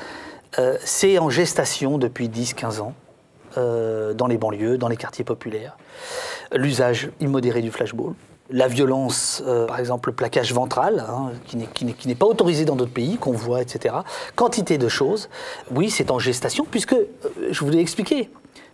[0.60, 2.94] euh, c'est en gestation depuis 10-15 ans,
[3.58, 5.78] euh, dans les banlieues, dans les quartiers populaires.
[6.54, 8.14] L'usage immodéré du flashball,
[8.50, 12.94] la violence, euh, par exemple le plaquage ventral, hein, qui n'est pas autorisé dans d'autres
[12.94, 13.96] pays, qu'on voit, etc.
[14.36, 15.30] Quantité de choses.
[15.72, 17.08] Oui, c'est en gestation, puisque, euh,
[17.50, 18.30] je vous l'ai expliqué,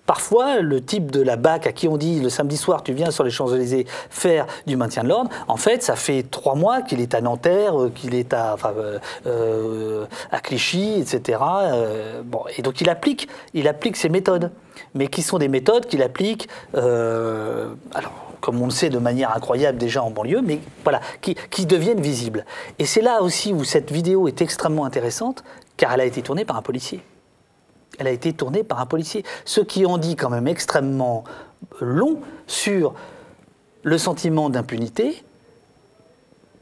[0.05, 3.11] Parfois, le type de la BAC à qui on dit le samedi soir, tu viens
[3.11, 7.01] sur les Champs-Élysées faire du maintien de l'ordre, en fait, ça fait trois mois qu'il
[7.01, 10.05] est à Nanterre, euh, qu'il est à, euh, euh,
[10.43, 11.39] Clichy, etc.
[12.57, 14.51] Et donc il applique, il applique ses méthodes,
[14.95, 20.03] mais qui sont des méthodes qu'il applique, comme on le sait de manière incroyable déjà
[20.03, 22.45] en banlieue, mais voilà, qui, qui deviennent visibles.
[22.79, 25.43] Et c'est là aussi où cette vidéo est extrêmement intéressante,
[25.77, 27.01] car elle a été tournée par un policier
[27.99, 29.23] elle a été tournée par un policier.
[29.45, 31.23] Ce qui en dit quand même extrêmement
[31.79, 32.93] long sur
[33.83, 35.23] le sentiment d'impunité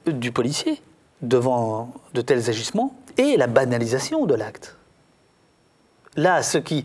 [0.06, 0.82] du policier
[1.22, 4.78] devant de tels agissements et la banalisation de l'acte.
[6.16, 6.84] Là, ce qui,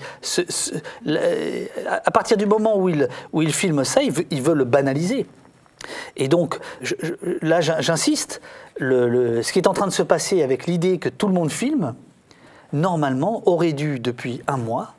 [1.87, 5.27] à partir du moment où il, où il filme ça, il veut, le banaliser.
[6.17, 6.59] Et donc,
[7.41, 8.41] là, j'in- j'insiste,
[8.79, 11.95] ce qui est en train de se passer avec l'idée que tout le monde filme,
[12.75, 14.95] normalement, aurait dû, depuis un mois,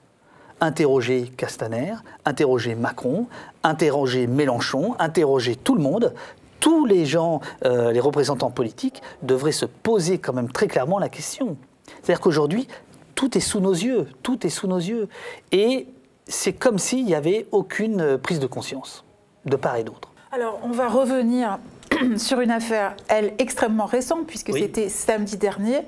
[0.62, 3.28] interroger Castaner, interroger Macron,
[3.64, 6.14] interroger Mélenchon, interroger tout le monde.
[6.60, 11.10] Tous les gens, euh, les représentants politiques, devraient se poser quand même très clairement la
[11.10, 11.58] question.
[12.02, 12.68] C'est-à-dire qu'aujourd'hui,
[13.14, 15.08] tout est sous nos yeux, tout est sous nos yeux.
[15.52, 15.88] Et
[16.28, 19.04] c'est comme s'il n'y avait aucune prise de conscience,
[19.46, 20.12] de part et d'autre.
[20.32, 21.60] Alors, on va revenir
[22.18, 24.62] sur une affaire, elle, extrêmement récente, puisque Oui.
[24.62, 25.82] c'était samedi dernier,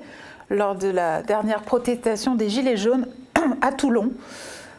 [0.50, 3.06] lors de la dernière protestation des Gilets jaunes
[3.60, 4.12] à Toulon.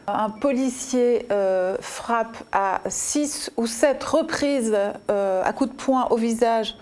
[0.08, 4.76] Un policier euh, frappe à six ou sept reprises
[5.10, 6.76] euh, à coups de poing au visage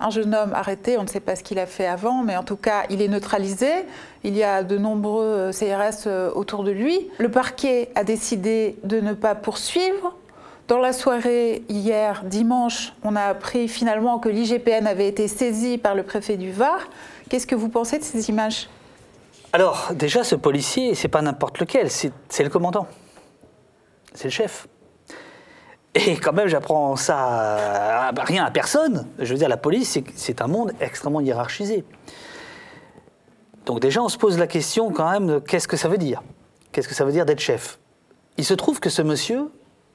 [0.00, 0.98] un jeune homme arrêté.
[0.98, 3.06] On ne sait pas ce qu'il a fait avant, mais en tout cas, il est
[3.08, 3.70] neutralisé.
[4.24, 7.08] Il y a de nombreux euh, CRS autour de lui.
[7.18, 10.16] Le parquet a décidé de ne pas poursuivre.
[10.66, 15.94] Dans la soirée, hier, dimanche, on a appris finalement que l'IGPN avait été saisi par
[15.94, 16.88] le préfet du Var.
[17.28, 18.68] Qu'est-ce que vous pensez de ces images?
[19.52, 22.86] Alors, déjà, ce policier, c'est pas n'importe lequel, c'est le commandant.
[24.14, 24.66] C'est le chef.
[25.94, 29.06] Et quand même, j'apprends ça à- rien à personne.
[29.18, 31.84] Je veux dire, la police, c'est- un monde extrêmement hiérarchisé.
[33.66, 36.22] Donc déjà, on se pose la question quand même qu'est-ce que ça veut dire?
[36.72, 37.78] Qu'est-ce que ça veut dire d'être chef?
[38.38, 39.50] Il se trouve que ce monsieur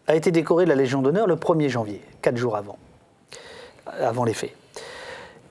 [0.05, 2.77] a été décoré de la Légion d'honneur le 1er janvier, quatre jours avant,
[3.99, 4.53] avant les faits.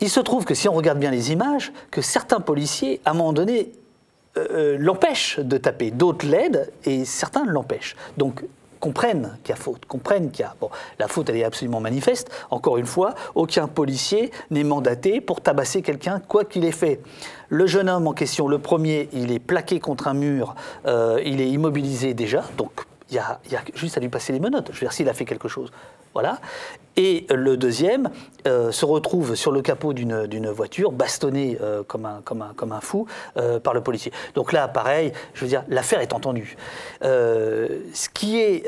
[0.01, 3.15] Il se trouve que si on regarde bien les images, que certains policiers, à un
[3.15, 3.73] moment donné,
[4.37, 7.97] euh, l'empêchent de taper, d'autres l'aident et certains l'empêchent.
[8.19, 8.45] Donc
[8.79, 10.55] comprennent qu'il y a faute, comprennent qu'il y a...
[10.61, 12.31] Bon, la faute, elle est absolument manifeste.
[12.51, 17.01] Encore une fois, aucun policier n'est mandaté pour tabasser quelqu'un, quoi qu'il ait fait.
[17.49, 20.55] Le jeune homme en question, le premier, il est plaqué contre un mur,
[20.87, 22.71] euh, il est immobilisé déjà, donc
[23.11, 23.39] il y, a,
[23.75, 24.69] juste à lui passer les menottes.
[24.73, 25.71] Je veux dire, s'il a fait quelque chose.
[26.13, 26.39] Voilà.
[26.97, 28.09] Et le deuxième
[28.47, 33.75] euh, se retrouve sur le capot d'une voiture, bastonné euh, comme, un, fou euh, par
[33.75, 34.13] le policier.
[34.35, 36.57] Donc là, pareil, je veux dire, l'affaire est entendue.
[37.03, 38.65] Ce qui est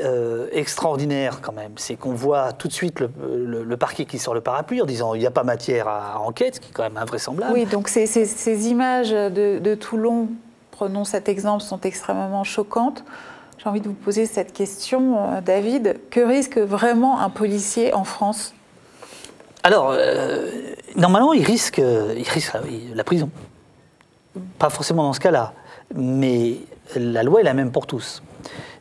[0.51, 4.81] extraordinaire quand même, c'est qu'on voit tout de suite le, parquet qui sort le parapluie
[4.81, 7.53] en disant il n'y a pas matière à enquête, ce qui est quand même invraisemblable.
[7.53, 10.29] Oui, donc ces, images de Toulon,
[10.69, 13.03] prenons cet exemple, sont extrêmement choquantes.
[13.61, 15.99] J'ai envie de vous poser cette question, euh, David.
[16.09, 18.53] Que risque vraiment un policier en France?
[19.63, 20.49] Alors, euh,
[20.95, 22.15] normalement, il risque, euh,
[22.95, 23.29] la prison.
[24.59, 25.51] Pas forcément dans ce cas-là,
[25.93, 26.55] mais
[26.95, 28.23] la loi est la même pour tous.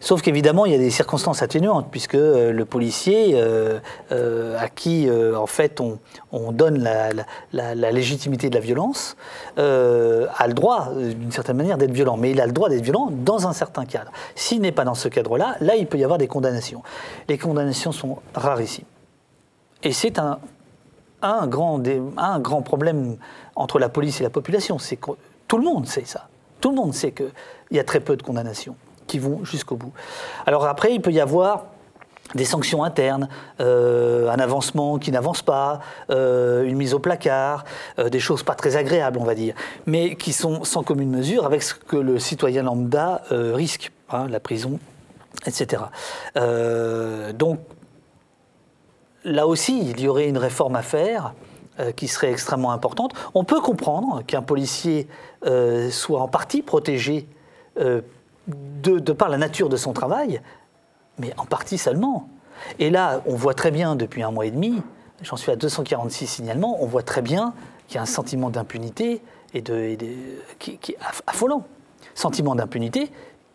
[0.00, 3.80] Sauf qu'évidemment, il y a des circonstances atténuantes, puisque euh, le policier euh,
[4.12, 5.98] euh, à qui, en fait, on,
[6.30, 9.16] on donne la, légitimité de la violence
[9.56, 12.16] a le droit, d'une certaine manière, d'être violent.
[12.16, 14.12] Mais il a le droit d'être violent dans un certain cadre.
[14.34, 16.82] S'il n'est pas dans ce cadre-là, là, il peut y avoir des condamnations.
[17.28, 18.84] Les condamnations sont rarissimes.
[19.82, 20.38] Et c'est un,
[21.46, 23.16] grand, problème
[23.56, 24.78] entre la police et la population.
[24.78, 24.98] C'est
[25.48, 26.28] tout le monde sait ça.
[26.60, 27.30] Tout le monde sait qu'il
[27.72, 28.76] y a très peu de condamnations
[29.08, 29.92] qui vont jusqu'au bout.
[30.46, 31.64] Alors après, il peut y avoir
[32.34, 33.28] des sanctions internes,
[33.60, 37.64] euh, un avancement qui n'avance pas, euh, une mise au placard,
[37.98, 39.54] euh, des choses pas très agréables, on va dire,
[39.86, 44.40] mais qui sont sans commune mesure avec ce que le citoyen lambda risque, hein, la
[44.40, 44.78] prison,
[45.46, 45.82] etc.
[47.34, 47.60] Donc
[49.24, 51.34] là aussi, il y aurait une réforme à faire
[51.94, 53.12] qui serait extrêmement importante.
[53.34, 55.08] On peut comprendre qu'un policier
[55.90, 57.26] soit en partie protégé
[58.48, 60.40] de, par la nature de son travail,
[61.18, 62.28] mais en partie seulement.
[62.78, 64.82] Et là, on voit très bien depuis un mois et demi,
[65.22, 67.54] j'en suis à 246 signalements, on voit très bien
[67.86, 69.22] qu'il y a un sentiment d'impunité
[69.54, 69.62] et
[70.58, 71.64] qui, est aff- affolant.
[72.14, 73.10] Sentiment d'impunité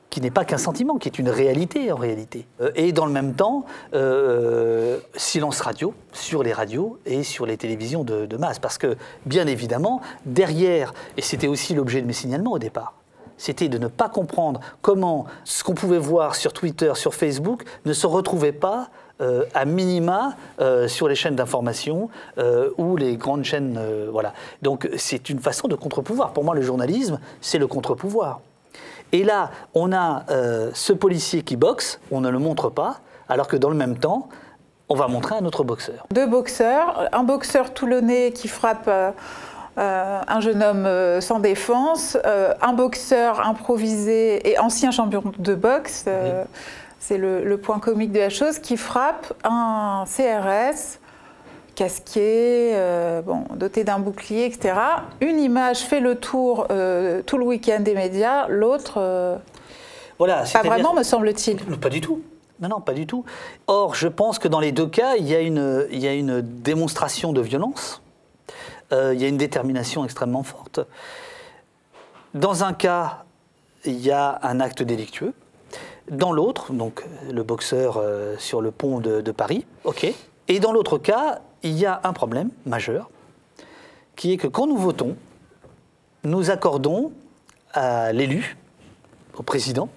[0.10, 2.46] qui n'est pas qu'un sentiment, qui est une réalité en réalité.
[2.62, 7.58] Euh, et dans le même temps, euh, silence radio sur les radios et sur les
[7.58, 8.60] télévisions de masse.
[8.60, 12.94] Parce que, bien évidemment, derrière, et c'était aussi l'objet de mes signalements au départ,
[13.38, 17.94] c'était de ne pas comprendre comment ce qu'on pouvait voir sur Twitter, sur Facebook, ne
[17.94, 18.90] se retrouvait pas
[19.22, 23.80] euh, à minima euh, sur les chaînes d'information euh, ou les grandes chaînes.
[24.12, 24.34] voilà.
[24.62, 26.34] Donc c'est une façon de contre-pouvoir.
[26.34, 28.42] Pour moi, le journalisme, c'est le contre-pouvoir.
[29.12, 30.26] Et là, on a
[30.74, 34.30] ce policier qui boxe, on ne le montre pas, alors que dans le même temps,
[34.90, 36.08] on va montrer un autre boxeur.
[36.12, 38.90] Deux boxeurs, un boxeur toulonnais qui frappe
[39.78, 42.18] un jeune homme sans défense,
[42.62, 46.06] un boxeur improvisé et ancien champion de boxe
[47.04, 51.00] c'est le, point comique de la chose, qui frappe un CRS
[51.76, 54.76] casqué, euh, bon, doté d'un bouclier, etc.
[55.22, 59.36] Une image fait le tour euh, tout le week-end des médias, l'autre, euh,
[60.20, 61.58] voilà, pas vraiment, me semble-t-il.
[61.78, 62.22] Pas du tout.
[62.62, 63.26] Non, non, pas du tout.
[63.68, 66.14] Or, je pense que dans les deux cas, il y a une, il y a
[66.14, 68.03] une démonstration de violence,
[68.94, 70.80] il y a une détermination extrêmement forte.
[72.34, 73.26] Dans un cas,
[73.86, 75.34] il y a un acte délictueux,
[76.10, 80.08] dans l'autre, donc le boxeur euh, sur le pont de, Paris, ok.
[80.48, 83.10] Et dans l'autre cas, il y a un problème majeur,
[84.16, 85.16] qui est que quand nous votons,
[86.24, 87.12] nous accordons
[87.74, 88.58] à l'élu,
[89.38, 89.90] au président,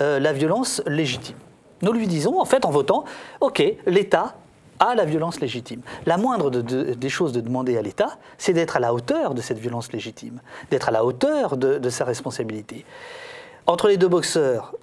[0.00, 1.36] euh, la violence légitime.
[1.82, 3.04] Nous lui disons, en fait, en votant,
[3.40, 4.36] ok, l'État
[4.78, 5.80] a la violence légitime.
[6.06, 9.58] La moindre des choses de demander à l'État, c'est d'être à la hauteur de cette
[9.58, 12.84] violence légitime, d'être à la hauteur de sa responsabilité.
[13.66, 14.74] Entre les deux boxeurs,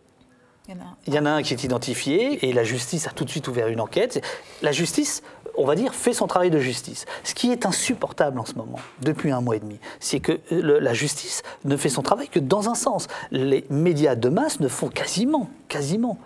[1.05, 3.47] il y en a un qui est identifié et la justice a tout de suite
[3.47, 4.23] ouvert une enquête.
[4.63, 5.21] La justice,
[5.57, 7.05] on va dire, fait son travail de justice.
[7.23, 10.93] Ce qui est insupportable en ce moment, depuis un mois et demi, c'est que la
[10.93, 13.07] justice ne fait son travail que dans un sens.
[13.29, 16.17] Les médias de masse ne font quasiment, quasiment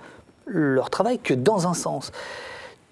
[0.46, 2.12] leur travail que dans un sens.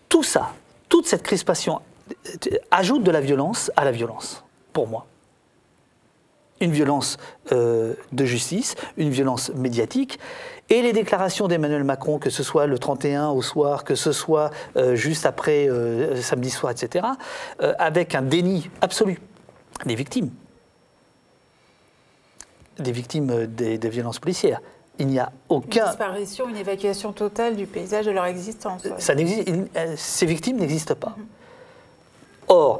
[0.09, 0.51] Tout ça,
[0.97, 1.79] toute cette crispation
[2.11, 5.05] euh, ajoute de la violence à la violence, pour moi
[6.59, 7.17] une violence
[7.51, 10.17] euh, de justice, une violence médiatique.
[10.69, 14.49] Et les déclarations d'Emmanuel Macron, que ce soit le 31 au soir, que ce soit
[14.75, 15.69] euh, juste après
[16.19, 17.05] samedi soir, etc.,
[17.59, 19.21] avec un déni absolu
[19.85, 20.31] des victimes,
[22.79, 24.61] des victimes des, violences policières.
[24.99, 25.83] Il n'y a aucun.
[25.83, 28.83] Une disparition, une évacuation totale du paysage de leur existence.
[28.97, 29.13] Ça
[29.95, 31.15] ces victimes n'existent pas.
[31.17, 31.25] Mhm.
[32.49, 32.79] Or,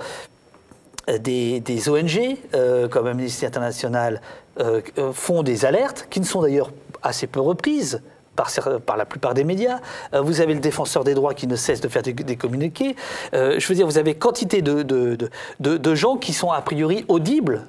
[1.20, 4.22] des, ONG, euh, comme Amnesty International,
[4.60, 8.02] euh, euh, font des alertes, qui ne sont d'ailleurs assez peu reprises
[8.36, 8.52] par,
[8.86, 9.80] par, la plupart des médias.
[10.14, 12.96] vous avez le défenseur des droits qui ne cesse de faire des, communiqués.
[13.34, 17.66] je veux dire, vous avez quantité de, de, gens qui sont a priori audibles,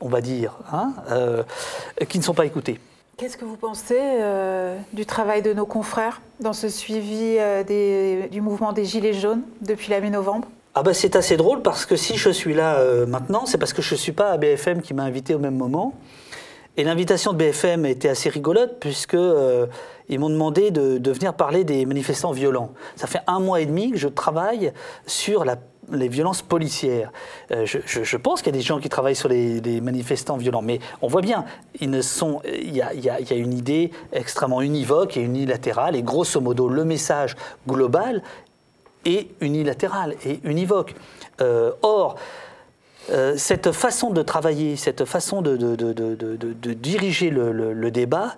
[0.00, 0.92] on va dire, hein,
[2.08, 2.78] qui ne sont pas écoutés.
[3.16, 3.98] Qu'est-ce que vous pensez
[4.92, 7.38] du travail de nos confrères dans ce suivi
[8.30, 10.48] du mouvement des Gilets jaunes depuis la mi-novembre?
[10.78, 13.72] Ah bah c'est assez drôle parce que si je suis là euh, maintenant, c'est parce
[13.72, 15.94] que je ne suis pas à BFM qui m'a invité au même moment.
[16.76, 19.68] Et l'invitation de BFM était assez rigolote puisque euh,
[20.10, 22.74] ils m'ont demandé de, venir parler des manifestants violents.
[22.94, 24.74] Ça fait un mois et demi que je travaille
[25.06, 25.46] sur
[25.92, 27.12] les violences policières.
[27.52, 30.80] Euh, je, pense qu'il y a des gens qui travaillent sur les, manifestants violents, mais
[31.02, 31.44] on voit bien,
[31.80, 38.22] il y, a, une idée extrêmement univoque et unilatérale, et grosso modo, le message global
[39.04, 40.94] et unilatérale et univoque.
[41.40, 42.16] Euh, or,
[43.10, 45.56] euh, cette façon de travailler, cette façon de,
[46.74, 48.36] diriger le, débat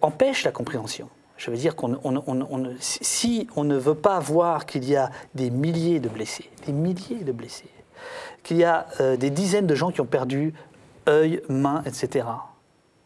[0.00, 1.08] empêche la compréhension.
[1.40, 1.98] Je veux dire qu'on
[2.80, 7.24] si on ne veut pas voir qu'il y a des milliers de blessés, des milliers
[7.24, 7.70] de blessés,
[8.42, 8.86] qu'il y a
[9.18, 10.52] des dizaines de gens qui ont perdu
[11.08, 12.26] œil, main, etc.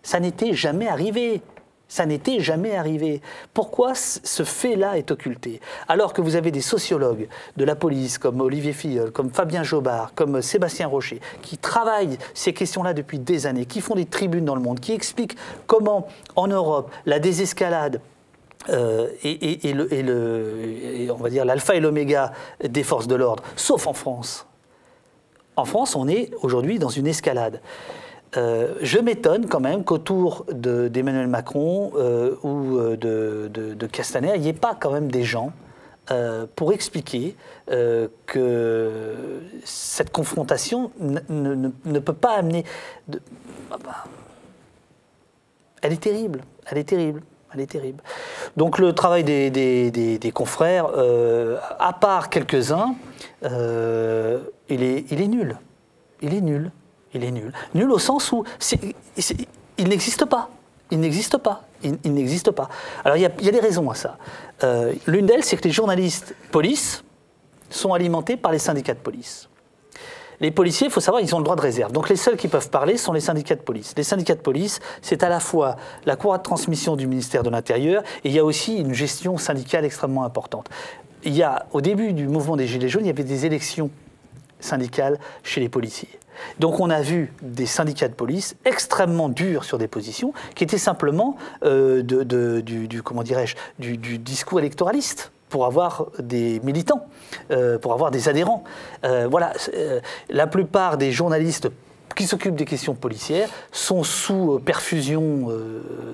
[0.02, 1.42] Ça n'était jamais arrivé.
[1.86, 3.20] Ça n'était jamais arrivé.
[3.52, 5.60] Pourquoi ce fait-là est occulté?
[5.86, 10.12] Alors que vous avez des sociologues de la police, comme Olivier Filleul, comme Fabien Jobard,
[10.14, 14.56] comme Sébastien Rocher, qui travaillent ces questions-là depuis des années, qui font des tribunes dans
[14.56, 15.36] le monde, qui expliquent
[15.68, 18.00] comment, en Europe, la désescalade
[18.70, 23.92] euh, et, le, on va dire l'alpha et l'oméga des forces de l'ordre, sauf en
[23.92, 24.46] France.
[25.56, 27.60] En France, on est aujourd'hui dans une escalade.
[28.36, 34.52] Euh, je m'étonne quand même qu'autour d'Emmanuel Macron euh, ou de, Castaner, il n'y ait
[34.52, 35.52] pas quand même des gens
[36.56, 37.34] pour expliquer
[37.66, 42.64] que cette confrontation ne, peut pas amener...
[43.70, 44.04] Ah bah,
[45.80, 47.22] elle est terrible, elle est terrible.
[47.54, 48.02] Elle est terrible.
[48.56, 50.86] Donc le travail des, confrères,
[51.78, 52.96] à part quelques-uns,
[53.42, 55.56] il, est, il est nul.
[56.20, 56.70] Il est nul
[57.14, 57.52] il est nul.
[57.74, 58.44] Nul au sens où
[59.78, 60.50] il n'existe pas.
[60.90, 61.64] Il n'existe pas.
[61.82, 62.68] Il, n'existe pas.
[63.04, 64.16] Alors il y, a, des raisons à ça.
[64.62, 67.04] Euh, l'une d'elles, c'est que les journalistes police
[67.70, 69.48] sont alimentés par les syndicats de police.
[70.44, 71.90] Les policiers, il faut savoir, ils ont le droit de réserve.
[71.90, 73.94] Donc les seuls qui peuvent parler sont les syndicats de police.
[73.96, 77.48] Les syndicats de police, c'est à la fois la cour de transmission du ministère de
[77.48, 80.68] l'Intérieur et il y a aussi une gestion syndicale extrêmement importante.
[81.22, 83.88] Il y a, au début du mouvement des Gilets jaunes, il y avait des élections
[84.60, 86.10] syndicales chez les policiers.
[86.58, 90.76] Donc on a vu des syndicats de police extrêmement durs sur des positions qui étaient
[90.76, 97.06] simplement euh, du, comment dirais-je, du, discours électoraliste pour avoir des militants,
[97.52, 98.64] euh, pour avoir des adhérents.
[99.04, 99.52] Euh, voilà,
[100.28, 101.68] la plupart des journalistes
[102.16, 105.48] qui s'occupent des questions policières sont sous perfusion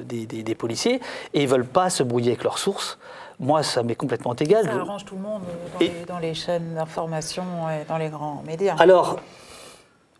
[0.05, 1.01] des, des, policiers
[1.32, 2.99] et ne veulent pas se brouiller avec leurs sources.
[3.38, 4.66] Moi, ça m'est complètement égal.
[4.66, 5.41] Ça arrange tout le monde
[5.72, 8.76] dans, les, dans les, chaînes d'information et dans les grands médias.
[8.78, 9.20] Alors,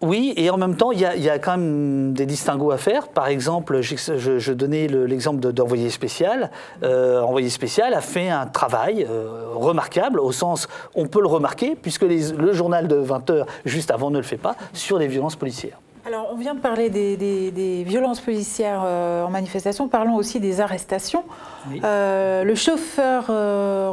[0.03, 3.09] oui, et en même temps, il y, a, quand même des distinguos à faire.
[3.09, 6.51] Par exemple, je, donnais l'exemple d'envoyé spécial.
[6.83, 11.77] Euh, envoyé spécial a fait un travail euh, remarquable, au sens, on peut le remarquer,
[11.77, 15.37] puisque le journal de 20 heures, juste avant, ne le fait pas, sur les violences
[15.37, 15.79] policières.
[16.07, 21.25] Alors, on vient de parler des, violences policières euh, en manifestation, parlons aussi des arrestations.
[21.75, 23.27] le chauffeur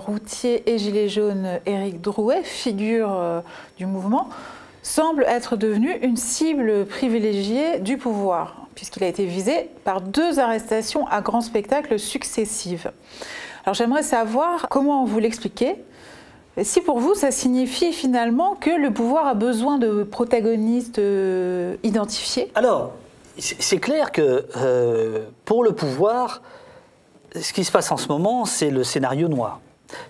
[0.05, 3.43] routier et gilet jaune Éric Drouet, figure
[3.77, 4.29] du mouvement,
[4.87, 11.05] semble être devenu une cible privilégiée du pouvoir, puisqu'il a été visé par deux arrestations
[11.07, 12.91] à grand spectacle successives.
[13.65, 15.75] Alors j'aimerais savoir comment vous l'expliquez.
[16.63, 22.51] Si pour vous, ça signifie finalement que le pouvoir a besoin de protagonistes euh, identifiés?
[22.55, 22.93] Alors,
[23.37, 26.41] c'est clair que euh, pour le pouvoir,
[27.39, 29.59] ce qui se passe en ce moment, c'est le scénario noir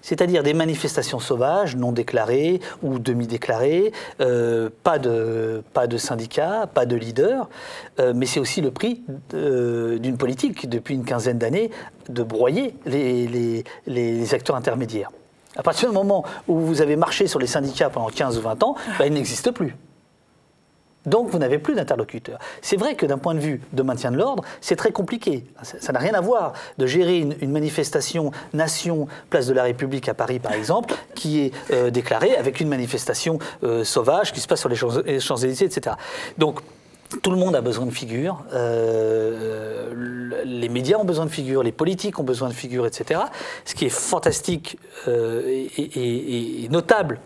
[0.01, 5.63] c'est-à-dire des manifestations sauvages, non déclarées ou demi-déclarées, euh, pas, de,
[5.97, 7.49] syndicats, pas de leaders,
[7.99, 9.01] euh, mais c'est aussi le prix
[9.31, 11.71] d'une politique depuis une quinzaine d'années
[12.09, 15.09] de broyer les, acteurs intermédiaires.
[15.55, 18.63] À partir du moment où vous avez marché sur les syndicats pendant 15 ou 20
[18.63, 19.75] ans, ben, ils n'existent plus.
[21.07, 22.37] Donc vous n'avez plus d'interlocuteur.
[22.61, 25.45] C'est vrai que d'un point de vue de maintien de l'ordre, c'est très compliqué.
[25.63, 30.13] Ça n'a rien à voir de gérer une, manifestation nation place de la République à
[30.13, 34.59] Paris par exemple, qui est euh, déclarée avec une manifestation euh, sauvage qui se passe
[34.59, 35.95] sur les Champs-Élysées, etc.
[36.37, 36.59] Donc
[37.23, 41.71] tout le monde a besoin de figures, euh, les médias ont besoin de figures, les
[41.71, 43.21] politiques ont besoin de figures, etc.
[43.63, 44.77] Ce qui est fantastique
[45.07, 47.21] et notable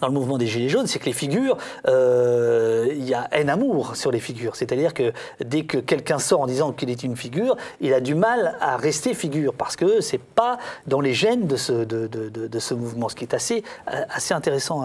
[0.00, 1.56] dans le mouvement des Gilets jaunes, c'est que les figures,
[1.88, 4.56] euh, il y a haine-amour sur les figures.
[4.56, 5.12] C'est-à-dire que
[5.44, 8.76] dès que quelqu'un sort en disant qu'il est une figure, il a du mal à
[8.76, 13.08] rester figure parce que c'est pas dans les gènes de ce, de, de, ce mouvement,
[13.08, 14.82] ce qui est assez, assez intéressant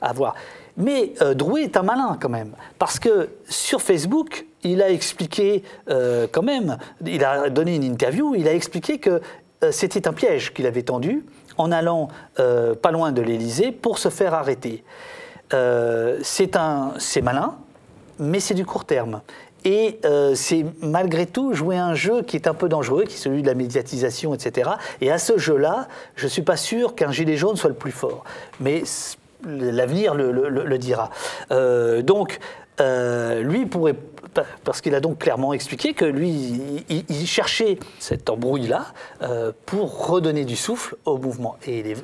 [0.00, 0.34] à, voir.
[0.76, 5.62] Mais euh, Drouet est un malin quand même, parce que sur Facebook, il a expliqué
[5.90, 9.20] euh, quand même, il a donné une interview, il a expliqué que
[9.62, 11.24] euh, c'était un piège qu'il avait tendu
[11.58, 14.84] en allant euh, pas loin de l'Élysée pour se faire arrêter.
[15.54, 17.56] Euh, c'est malin,
[18.18, 19.20] mais c'est du court terme.
[19.64, 23.18] Et euh, c'est malgré tout jouer un jeu qui est un peu dangereux, qui est
[23.18, 24.70] celui de la médiatisation, etc.
[25.00, 25.86] Et à ce jeu-là,
[26.16, 28.24] je ne suis pas sûr qu'un gilet jaune soit le plus fort.
[28.58, 28.82] Mais
[29.46, 31.10] l'avenir le, dira.
[31.50, 32.40] donc,
[32.80, 33.96] lui pourrait
[34.64, 38.86] parce qu'il a donc clairement expliqué que lui, il, cherchait cette embrouille-là
[39.22, 41.56] euh, pour redonner du souffle au mouvement.
[41.66, 41.94] Et,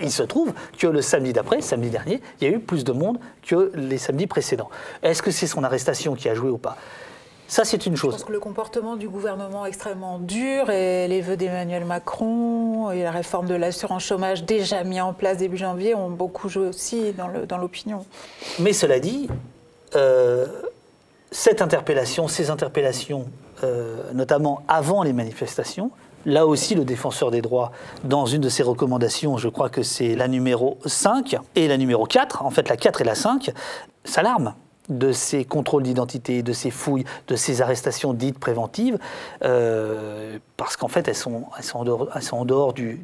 [0.00, 2.92] il se trouve que le samedi d'après, samedi dernier, il y a eu plus de
[2.92, 4.70] monde que les samedis précédents.
[5.02, 6.76] Est-ce que c'est son arrestation qui a joué ou pas?
[7.46, 8.14] Ça, c'est une chose.
[8.14, 13.02] Je pense que le comportement du gouvernement extrêmement dur et les vœux d'Emmanuel Macron et
[13.02, 17.12] la réforme de l'assurance chômage déjà mis en place début janvier ont beaucoup joué aussi
[17.12, 18.04] dans l'opinion.
[18.58, 19.28] Mais cela dit,
[19.94, 20.46] euh,
[21.34, 23.26] cette interpellation, ces interpellations,
[23.64, 25.90] euh, notamment avant les manifestations,
[26.26, 27.72] là aussi le défenseur des droits,
[28.04, 32.06] dans une de ses recommandations, je crois que c'est la numéro 5 et la numéro
[32.06, 33.50] 4, en fait la 4 et la 5,
[34.04, 34.54] s'alarme
[34.88, 38.98] de ces contrôles d'identité, de ces fouilles, de ces arrestations dites préventives,
[39.42, 43.00] euh, parce qu'en fait, elles sont, elles sont en dehors, elles sont en dehors du,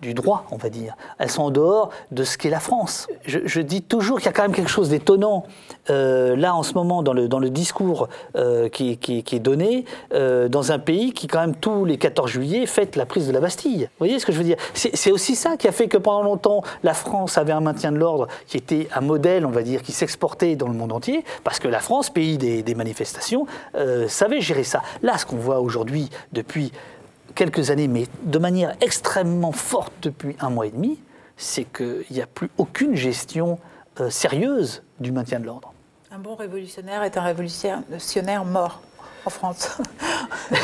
[0.00, 0.96] du, droit, on va dire.
[1.18, 3.08] Elles sont en dehors de ce qu'est la France.
[3.24, 5.44] Je, dis toujours qu'il y a quand même quelque chose d'étonnant,
[5.90, 9.40] euh, là, en ce moment, dans le, dans le discours euh, qui, qui, qui, est
[9.40, 13.32] donné, dans un pays qui, quand même, tous les 14 juillet, fête la prise de
[13.32, 13.84] la Bastille.
[13.84, 14.56] Vous voyez ce que je veux dire?
[14.74, 17.96] C'est aussi ça qui a fait que pendant longtemps, la France avait un maintien de
[17.96, 21.05] l'ordre qui était un modèle, on va dire, qui s'exportait dans le monde entier
[21.44, 24.82] parce que la France, pays des, manifestations, euh, savait gérer ça.
[25.02, 26.72] Là, ce qu'on voit aujourd'hui depuis
[27.34, 30.98] quelques années, mais de manière extrêmement forte depuis un mois et demi,
[31.36, 33.58] c'est qu'il n'y a plus aucune gestion
[34.00, 35.72] euh, sérieuse du maintien de l'ordre.
[36.10, 38.80] Un bon révolutionnaire est un révolutionnaire mort
[39.26, 39.78] en France.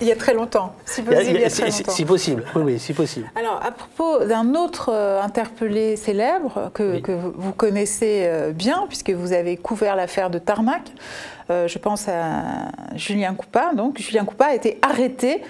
[0.00, 1.24] Il y a très longtemps, si possible.
[1.34, 1.90] Il y a, très longtemps.
[1.90, 3.28] Si possible, oui, oui, si possible.
[3.34, 9.10] Alors, à propos d'un autre euh, interpellé célèbre que, que, vous connaissez euh, bien, puisque
[9.10, 10.82] vous avez couvert l'affaire de Tarmac,
[11.50, 13.72] euh, je pense à Julien Coupa.
[13.74, 15.42] Donc, Julien Coupa a été arrêté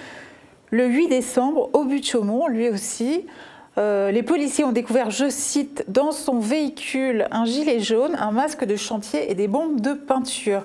[0.70, 3.26] le 8 décembre au but de Chaumont, lui aussi.
[3.76, 8.76] les policiers ont découvert, je cite, dans son véhicule un gilet jaune, un masque de
[8.76, 10.64] chantier et des bombes de peinture.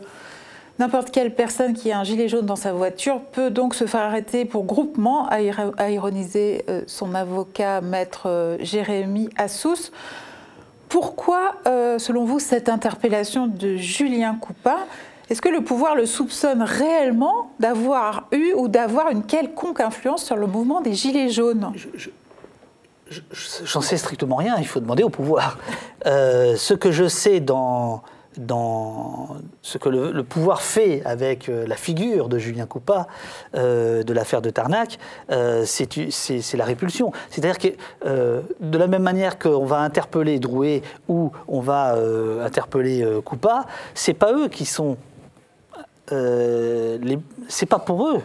[0.80, 4.02] N'importe quelle personne qui a un gilet jaune dans sa voiture peut donc se faire
[4.02, 9.92] arrêter pour groupement, a ironisé euh, son avocat maître euh, Jérémy Assous.
[10.88, 14.78] Pourquoi, euh, selon vous, cette interpellation de Julien Coupa?
[15.32, 20.36] Est-ce que le pouvoir le soupçonne réellement d'avoir eu ou d'avoir une quelconque influence sur
[20.36, 21.74] le mouvement des Gilets jaunes?
[23.66, 25.58] J'en sais strictement rien, il faut demander au pouvoir.
[26.06, 28.04] ce que je sais dans
[28.38, 33.08] dans ce que le, pouvoir fait avec euh, la figure de Julien Coupa
[33.56, 35.00] euh, de l'affaire de Tarnac,
[35.32, 37.12] euh, c'est la répulsion.
[37.30, 37.68] C'est-à-dire que
[38.60, 41.96] de la même manière qu'on va interpeller Drouet ou on va
[42.44, 44.98] interpeller Coupa, c'est pas eux qui sont,
[46.10, 48.22] c'est pas pour eux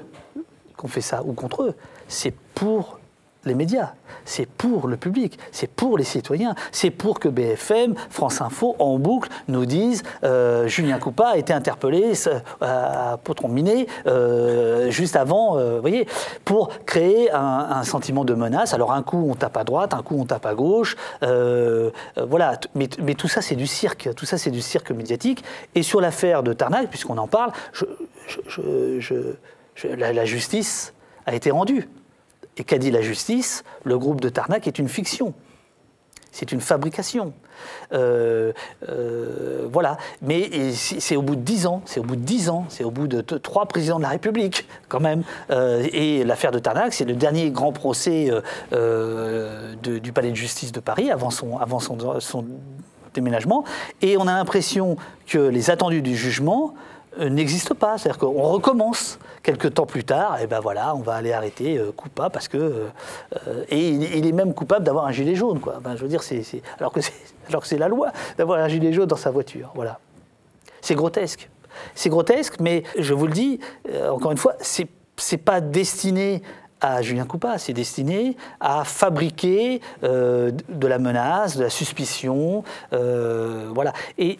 [0.76, 1.74] qu'on fait ça ou contre eux,
[2.08, 2.98] c'est pour
[3.45, 3.93] les médias,
[4.24, 8.99] c'est pour le public, c'est pour les citoyens, c'est pour que BFM, France Info, en
[8.99, 15.16] boucle, nous disent euh, Julien Coupa a été interpellé euh, à Potron Miné euh, juste
[15.16, 16.07] avant, vous voyez,
[16.45, 18.74] pour créer un, sentiment de menace.
[18.74, 22.61] Alors un coup on tape à droite, un coup on tape à gauche, voilà.
[22.74, 25.45] Mais, tout ça c'est du cirque, tout ça c'est du cirque médiatique.
[25.74, 27.53] Et sur l'affaire de Tarnac, puisqu'on en parle,
[29.84, 30.95] la justice
[31.26, 31.88] a été rendue.
[32.57, 35.34] Et qu'a dit la justice Le groupe de Tarnac est une fiction.
[36.32, 37.34] C'est une fabrication.
[37.92, 38.53] Euh,
[38.88, 39.98] euh, voilà.
[40.22, 42.90] Mais c'est au bout de dix ans, c'est au bout de dix ans, c'est au
[42.90, 45.22] bout de trois présidents de la République, quand même.
[45.50, 48.30] Euh, et l'affaire de Tarnac, c'est le dernier grand procès
[48.72, 51.59] du Palais de justice de Paris avant son,
[52.20, 52.46] son
[53.12, 53.64] déménagement.
[54.00, 54.96] Et on a l'impression
[55.26, 56.74] que les attendus du jugement
[57.18, 57.98] n'existe pas.
[57.98, 61.92] C'est-à-dire qu'on recommence quelques temps plus tard, et ben voilà, on va aller arrêter euh,
[61.92, 62.56] Coupa parce que
[63.46, 65.80] euh, et il, est même coupable d'avoir un gilet jaune, quoi.
[65.82, 66.42] Ben, je veux dire, c'est,
[66.78, 67.12] alors que c'est
[67.48, 69.98] alors que c'est la loi d'avoir un gilet jaune dans sa voiture, voilà.
[70.80, 71.48] C'est grotesque.
[71.94, 73.58] C'est grotesque, mais je vous le dis
[74.08, 76.42] encore une fois, c'est c'est pas destiné
[76.82, 83.92] à Julien Coupa, c'est destiné à fabriquer de la menace, de la suspicion, voilà.
[84.18, 84.38] Et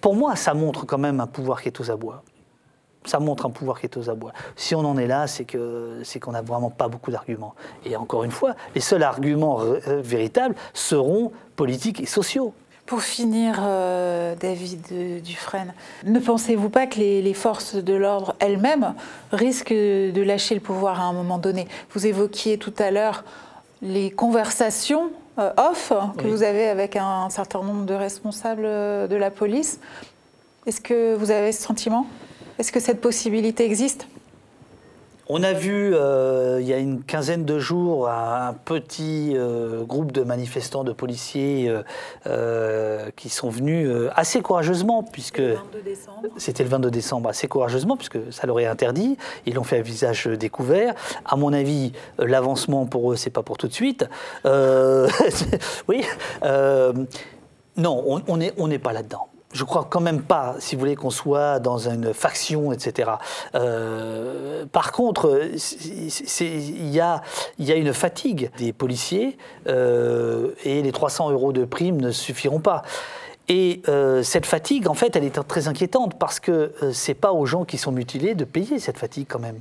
[0.00, 2.22] pour moi, ça montre quand même un pouvoir qui est aux abois.
[3.06, 4.32] Ça montre un pouvoir qui est aux abois.
[4.56, 7.54] Si on en est là, c'est que c'est qu'on n'a vraiment pas beaucoup d'arguments.
[7.84, 12.54] Et encore une fois, les seuls arguments euh, véritables seront politiques et sociaux.
[12.86, 15.72] Pour finir, euh, David Dufresne,
[16.04, 18.94] ne pensez-vous pas que les, forces de l'ordre elles-mêmes
[19.32, 21.66] risquent de lâcher le pouvoir à un moment donné?
[21.92, 23.24] Vous évoquiez tout à l'heure
[23.80, 29.16] les conversations euh, off que vous avez avec un certain nombre de responsables euh, de
[29.16, 29.80] la police.
[30.66, 32.06] Est-ce que vous avez ce sentiment?
[32.58, 34.06] Est-ce que cette possibilité existe?
[35.28, 40.12] On a vu euh, il y a une quinzaine de jours un petit euh, groupe
[40.12, 41.72] de manifestants, de policiers
[42.26, 45.42] euh, qui sont venus assez courageusement, puisque
[46.36, 49.16] c'était le 22 décembre, assez courageusement, puisque ça leur est interdit.
[49.46, 50.94] Ils l'ont fait à visage découvert.
[51.24, 54.06] À mon avis, l'avancement pour eux, c'est pas pour tout de suite.
[55.88, 56.04] oui.
[57.76, 61.10] non, on n'est on pas là-dedans je crois quand même pas, si vous voulez, qu'on
[61.10, 63.12] soit dans une faction, etc.
[63.54, 65.48] Euh, par contre,
[66.40, 67.22] il y a,
[67.58, 69.38] une fatigue des policiers
[69.68, 72.82] euh, et les 300 euros de prime ne suffiront pas.
[73.48, 77.46] Et euh, cette fatigue, en fait, elle est très inquiétante parce que c'est pas aux
[77.46, 79.60] gens qui sont mutilés de payer cette fatigue quand même.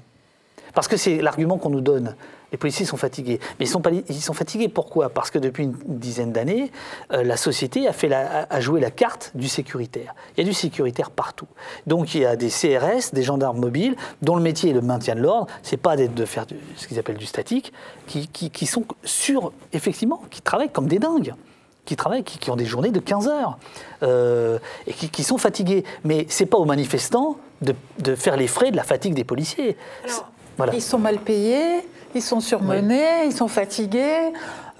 [0.73, 2.15] Parce que c'est l'argument qu'on nous donne.
[2.53, 3.39] Les policiers sont fatigués.
[3.59, 5.09] Mais ils sont, fatigués pourquoi?
[5.09, 6.71] Parce que depuis une dizaine d'années,
[7.11, 10.13] euh, la société a, joué la carte du sécuritaire.
[10.37, 11.47] Il y a du sécuritaire partout.
[11.87, 15.15] Donc il y a des CRS, des gendarmes mobiles, dont le métier est le maintien
[15.15, 15.47] de l'ordre.
[15.63, 16.45] C'est pas de faire
[16.75, 17.73] ce qu'ils appellent du statique,
[18.05, 21.33] qui, sont sur, effectivement, qui travaillent comme des dingues
[21.85, 23.57] qui travaillent, qui, ont des journées de 15 heures
[24.03, 25.83] euh, et qui, sont fatigués.
[26.05, 29.75] Mais c'est pas aux manifestants de, faire les frais de la fatigue des policiers.
[30.73, 34.31] Ils sont mal payés, ils sont surmenés, ils sont fatigués,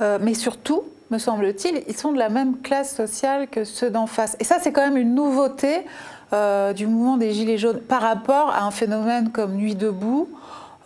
[0.02, 4.08] euh, mais surtout, me semble-t-il, ils sont de la même classe sociale que ceux d'en
[4.08, 4.36] face.
[4.40, 5.86] Et ça, c'est quand même une nouveauté
[6.32, 10.30] euh, du mouvement des Gilets jaunes par rapport à un phénomène comme Nuit debout.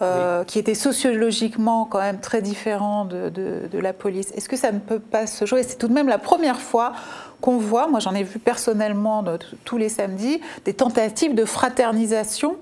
[0.03, 4.31] Euh, qui était sociologiquement quand même très différent de, de la police.
[4.35, 5.63] Est-ce que ça ne peut pas se jouer?
[5.63, 6.93] C'est tout de même la première fois
[7.41, 9.23] qu'on voit, moi j'en ai vu personnellement
[9.65, 12.57] tous les samedis, des tentatives de fraternisation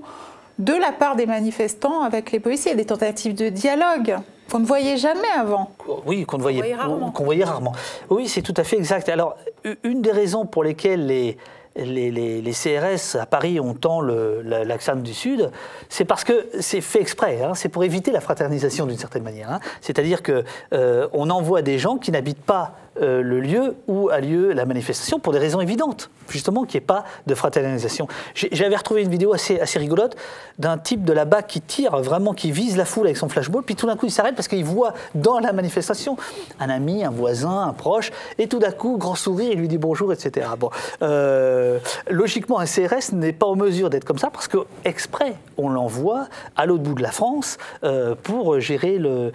[0.60, 4.18] de la part des manifestants avec les policiers, des tentatives de dialogue
[4.52, 5.72] qu'on ne voyait jamais avant.
[6.06, 6.76] Oui, qu'on voyait,
[7.14, 7.72] qu'on voyait rarement.
[8.10, 9.10] Oui, c'est tout à fait exact.
[9.10, 9.36] Alors,
[9.84, 11.38] une des raisons pour lesquelles les,
[11.76, 15.52] les, CRS à Paris ont tant l'accent du Sud,
[15.90, 17.42] c'est parce que c'est fait exprès.
[17.44, 17.54] Hein.
[17.54, 19.52] c'est pour éviter la fraternisation d'une certaine manière.
[19.52, 19.60] Hein.
[19.82, 20.44] C'est-à-dire qu'on
[20.74, 25.20] euh, envoie des gens qui n'habitent pas euh, le lieu où a lieu la manifestation
[25.20, 28.08] pour des raisons évidentes, justement qu'il n'y ait pas de fraternisation.
[28.34, 30.16] J'avais retrouvé une vidéo assez, assez rigolote
[30.60, 33.64] d'un type de la BAC qui tire vraiment, qui vise la foule avec son flashball,
[33.64, 36.16] puis tout d'un coup il s'arrête parce qu'il voit dans la manifestation
[36.60, 39.78] un ami, un voisin, un proche, et tout d'un coup, grand sourire, il lui dit
[39.78, 40.48] bonjour, etc.
[40.58, 40.70] Bon,
[41.02, 41.80] euh,
[42.10, 46.28] logiquement, un CRS n'est pas en mesure d'être comme ça parce que exprès, on l'envoie
[46.56, 49.34] à l'autre bout de la France euh, pour gérer le,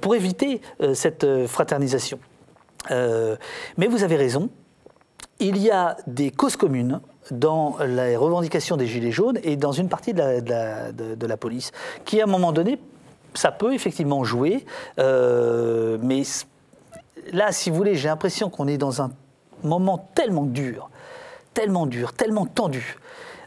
[0.00, 0.60] pour éviter
[0.94, 2.18] cette fraternisation.
[2.90, 3.36] Euh,
[3.76, 4.48] mais vous avez raison,
[5.38, 7.00] il y a des causes communes
[7.30, 11.72] dans les revendications des Gilets jaunes et dans une partie de la, police,
[12.04, 12.78] qui à un moment donné,
[13.34, 14.64] ça peut effectivement jouer,
[14.98, 16.22] euh, mais
[17.32, 19.12] là, si vous voulez, j'ai l'impression qu'on est dans un
[19.62, 20.90] moment tellement dur,
[21.54, 22.96] tellement dur, tellement tendu,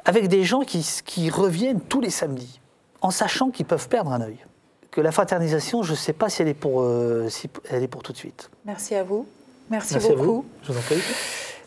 [0.06, 2.62] avec des gens qui reviennent tous les samedis,
[3.02, 4.38] en sachant qu'ils peuvent perdre un œil
[4.94, 7.88] que la fraternisation, je ne sais pas si elle est pour, euh, si elle est
[7.88, 8.50] pour tout de suite.
[8.66, 9.26] Merci à vous.
[9.70, 10.22] Merci, Merci beaucoup.
[10.22, 10.46] À vous.
[10.64, 11.02] Je vous en prie.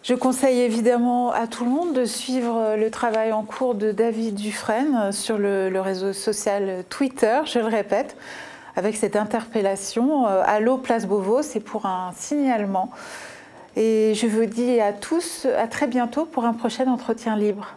[0.05, 4.37] Je conseille évidemment à tout le monde de suivre le travail en cours de David
[4.37, 8.17] Dufresne sur le, réseau social Twitter, je le répète,
[8.77, 10.29] avec cette interpellation.
[10.29, 12.93] Euh, Allô, place Beauvau, c'est pour un signalement.
[13.75, 17.77] Et je vous dis à tous à très bientôt pour un prochain entretien libre